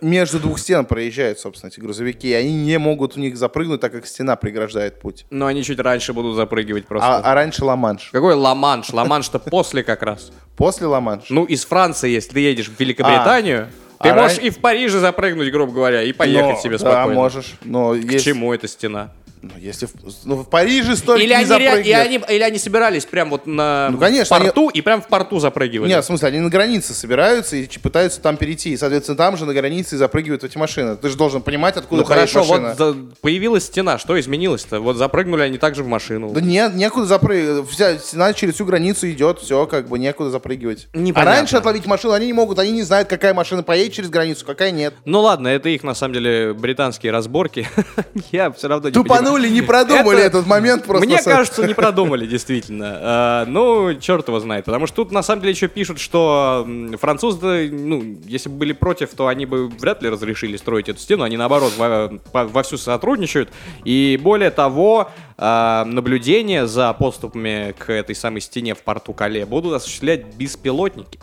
в- 0.00 0.04
между 0.04 0.38
двух 0.40 0.58
стен 0.58 0.84
проезжают, 0.84 1.38
собственно, 1.40 1.70
эти 1.70 1.80
грузовики. 1.80 2.28
И 2.28 2.32
они 2.32 2.54
не 2.54 2.78
могут 2.78 3.16
в 3.16 3.18
них 3.18 3.36
запрыгнуть, 3.36 3.80
так 3.80 3.92
как 3.92 4.06
стена 4.06 4.36
преграждает 4.36 5.00
путь. 5.00 5.26
Но 5.30 5.46
они 5.46 5.64
чуть 5.64 5.78
раньше 5.80 6.12
будут 6.12 6.36
запрыгивать 6.36 6.86
просто. 6.86 7.16
А, 7.18 7.20
а 7.20 7.34
раньше 7.34 7.64
Ла-Манш. 7.64 8.10
Какой 8.12 8.34
Ла-Манш? 8.34 8.90
Ла-Манш-то 8.92 9.38
после 9.38 9.82
как 9.82 10.02
раз. 10.02 10.30
После 10.56 10.86
Ла-Манш. 10.86 11.24
Ну, 11.30 11.44
из 11.44 11.64
Франции, 11.64 12.10
если 12.10 12.30
ты 12.32 12.40
едешь 12.40 12.68
в 12.68 12.78
Великобританию, 12.78 13.68
А, 13.98 14.02
ты 14.04 14.08
а 14.10 14.14
можешь 14.14 14.38
ран- 14.38 14.46
и 14.46 14.50
в 14.50 14.58
Париже 14.58 15.00
запрыгнуть, 15.00 15.50
грубо 15.50 15.72
говоря, 15.72 16.02
и 16.02 16.12
поехать 16.12 16.56
Но- 16.56 16.60
себе 16.60 16.72
Да, 16.72 16.78
спокойно. 16.78 17.14
можешь. 17.14 17.54
Но 17.64 17.92
К 17.92 17.96
есть... 17.96 18.24
чему 18.24 18.52
эта 18.54 18.68
стена? 18.68 19.10
Ну, 19.42 19.50
если 19.58 19.86
в, 19.86 19.92
ну, 20.24 20.36
в 20.36 20.48
Париже 20.48 20.96
столько 20.96 21.22
Или 21.22 21.28
не 21.30 21.34
они, 21.34 21.50
ре- 21.58 21.82
и 21.82 21.92
они, 21.92 22.20
или 22.28 22.42
они 22.42 22.58
собирались 22.58 23.04
прям 23.04 23.30
вот 23.30 23.46
на 23.46 23.88
Ну, 23.92 23.98
конечно, 23.98 24.36
порту 24.38 24.68
и 24.70 24.80
прям 24.80 25.00
в 25.02 25.08
порту 25.08 25.38
запрыгивали. 25.38 25.88
Нет, 25.90 26.02
в 26.02 26.06
смысле, 26.06 26.28
они 26.28 26.40
на 26.40 26.48
границе 26.48 26.94
собираются 26.94 27.56
и 27.56 27.68
ч- 27.68 27.78
пытаются 27.78 28.20
там 28.20 28.36
перейти. 28.36 28.70
И, 28.72 28.76
соответственно, 28.76 29.16
там 29.16 29.36
же 29.36 29.44
на 29.44 29.52
границе 29.54 29.94
и 29.94 29.98
запрыгивают 29.98 30.42
эти 30.42 30.56
машины. 30.56 30.96
Ты 30.96 31.08
же 31.10 31.16
должен 31.16 31.42
понимать, 31.42 31.76
откуда 31.76 32.02
ну 32.02 32.06
хорошо, 32.06 32.40
машина. 32.40 32.68
вот 32.68 32.78
за- 32.78 32.96
появилась 33.20 33.64
стена, 33.66 33.98
что 33.98 34.18
изменилось-то? 34.18 34.80
Вот 34.80 34.96
запрыгнули 34.96 35.42
они 35.42 35.58
также 35.58 35.82
в 35.84 35.86
машину. 35.86 36.30
Да 36.30 36.40
нет, 36.40 36.74
некуда 36.74 37.06
запрыгивать. 37.06 37.68
Вся 37.70 37.98
стена 37.98 38.32
через 38.32 38.54
всю 38.54 38.64
границу 38.64 39.08
идет, 39.10 39.38
все, 39.40 39.66
как 39.66 39.88
бы 39.88 39.98
некуда 39.98 40.30
запрыгивать. 40.30 40.88
Непонятно. 40.94 41.30
А 41.32 41.34
раньше 41.36 41.56
отловить 41.56 41.86
машину 41.86 42.14
они 42.14 42.26
не 42.26 42.32
могут, 42.32 42.58
они 42.58 42.72
не 42.72 42.82
знают, 42.82 43.08
какая 43.08 43.34
машина 43.34 43.62
поедет 43.62 43.92
через 43.92 44.08
границу, 44.10 44.44
какая 44.46 44.70
нет. 44.70 44.94
Ну 45.04 45.20
ладно, 45.20 45.48
это 45.48 45.68
их 45.68 45.82
на 45.84 45.94
самом 45.94 46.14
деле 46.14 46.52
британские 46.54 47.12
разборки. 47.12 47.68
Я 48.32 48.50
все 48.50 48.68
равно 48.68 48.88
не 48.88 48.94
понимаю. 48.94 49.25
Тупанули, 49.26 49.48
не 49.48 49.62
продумали 49.62 50.18
Это- 50.18 50.26
этот 50.38 50.46
момент 50.46 50.84
просто. 50.84 51.06
Мне 51.06 51.22
кажется, 51.22 51.66
не 51.66 51.74
продумали, 51.74 52.26
действительно. 52.26 52.98
А, 53.00 53.44
ну, 53.46 53.94
черт 54.00 54.28
его 54.28 54.40
знает. 54.40 54.64
Потому 54.64 54.86
что 54.86 54.96
тут, 54.96 55.12
на 55.12 55.22
самом 55.22 55.42
деле, 55.42 55.52
еще 55.52 55.68
пишут, 55.68 55.98
что 56.00 56.66
французы, 57.00 57.70
ну, 57.70 58.16
если 58.26 58.48
бы 58.48 58.56
были 58.56 58.72
против, 58.72 59.10
то 59.14 59.26
они 59.26 59.46
бы 59.46 59.68
вряд 59.68 60.02
ли 60.02 60.08
разрешили 60.08 60.56
строить 60.56 60.88
эту 60.88 60.98
стену. 61.00 61.24
Они, 61.24 61.36
наоборот, 61.36 61.72
во- 61.76 62.10
вовсю 62.32 62.78
сотрудничают. 62.78 63.50
И 63.84 64.18
более 64.22 64.50
того, 64.50 65.10
а, 65.38 65.84
наблюдение 65.84 66.66
за 66.66 66.92
поступами 66.94 67.74
к 67.78 67.92
этой 67.92 68.14
самой 68.14 68.40
стене 68.40 68.74
в 68.74 68.78
порту 68.82 69.12
Кале 69.12 69.44
будут 69.46 69.74
осуществлять 69.74 70.24
беспилотники. 70.36 71.18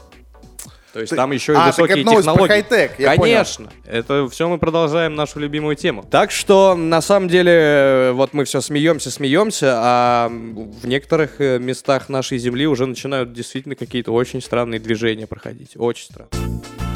То 0.93 0.99
есть 0.99 1.09
Ты- 1.09 1.15
там 1.15 1.31
еще 1.31 1.53
и 1.53 1.55
А, 1.55 1.59
так 1.59 1.77
высокие 1.77 1.97
это 2.01 2.05
новость 2.05 2.25
про 2.25 2.33
технологии. 2.33 2.65
хай-тек, 2.69 2.99
я 2.99 3.15
понял. 3.15 3.33
Конечно. 3.33 3.71
Это 3.85 4.27
все 4.29 4.47
мы 4.47 4.59
продолжаем 4.59 5.15
нашу 5.15 5.39
любимую 5.39 5.75
тему. 5.75 6.05
Так 6.09 6.29
что, 6.29 6.75
на 6.75 7.01
самом 7.01 7.29
деле, 7.29 8.11
вот 8.13 8.33
мы 8.33 8.45
все 8.45 8.61
смеемся, 8.61 9.09
смеемся, 9.09 9.73
а 9.77 10.29
в 10.29 10.85
некоторых 10.87 11.41
э, 11.41 11.57
местах 11.57 12.09
нашей 12.09 12.37
Земли 12.37 12.67
уже 12.67 12.85
начинают 12.85 13.33
действительно 13.33 13.75
какие-то 13.75 14.11
очень 14.13 14.39
странные 14.41 14.79
движения 14.79 15.25
проходить. 15.25 15.71
Очень 15.75 16.05
странные. 16.05 16.92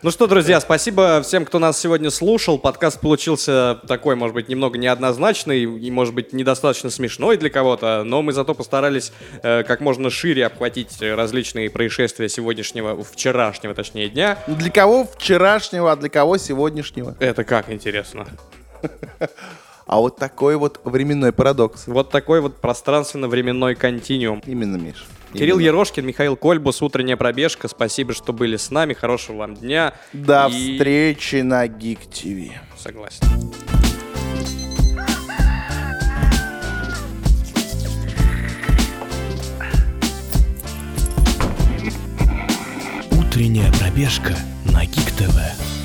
Ну 0.00 0.12
что, 0.12 0.28
друзья, 0.28 0.60
спасибо 0.60 1.20
всем, 1.22 1.44
кто 1.44 1.58
нас 1.58 1.76
сегодня 1.76 2.10
слушал. 2.10 2.56
Подкаст 2.56 3.00
получился 3.00 3.80
такой, 3.88 4.14
может 4.14 4.32
быть, 4.32 4.48
немного 4.48 4.78
неоднозначный 4.78 5.62
и, 5.64 5.90
может 5.90 6.14
быть, 6.14 6.32
недостаточно 6.32 6.88
смешной 6.88 7.36
для 7.36 7.50
кого-то, 7.50 8.04
но 8.04 8.22
мы 8.22 8.32
зато 8.32 8.54
постарались 8.54 9.12
э, 9.42 9.64
как 9.64 9.80
можно 9.80 10.08
шире 10.08 10.46
обхватить 10.46 11.02
различные 11.02 11.68
происшествия 11.68 12.28
сегодняшнего, 12.28 13.02
вчерашнего, 13.02 13.74
точнее, 13.74 14.08
дня. 14.08 14.38
Для 14.46 14.70
кого 14.70 15.04
вчерашнего, 15.04 15.90
а 15.90 15.96
для 15.96 16.08
кого 16.08 16.36
сегодняшнего? 16.36 17.16
Это 17.18 17.42
как 17.42 17.68
интересно. 17.68 18.28
А 19.88 19.98
вот 20.00 20.16
такой 20.16 20.56
вот 20.56 20.80
временной 20.84 21.32
парадокс. 21.32 21.86
Вот 21.86 22.10
такой 22.10 22.42
вот 22.42 22.56
пространственно-временной 22.56 23.74
континуум. 23.74 24.42
Именно, 24.44 24.76
Миш. 24.76 25.06
Кирилл 25.32 25.56
Именно. 25.56 25.66
Ерошкин, 25.66 26.06
Михаил 26.06 26.36
Кольбус, 26.36 26.82
утренняя 26.82 27.16
пробежка. 27.16 27.68
Спасибо, 27.68 28.12
что 28.12 28.34
были 28.34 28.56
с 28.58 28.70
нами. 28.70 28.92
Хорошего 28.92 29.38
вам 29.38 29.54
дня. 29.54 29.94
До 30.12 30.48
И- 30.52 30.74
встречи 30.76 31.36
на 31.36 31.66
Geek 31.66 32.00
TV. 32.10 32.52
Согласен. 32.76 33.26
Утренняя 43.12 43.70
пробежка 43.72 44.34
на 44.64 44.84
Гик 44.84 45.10
ТВ. 45.12 45.77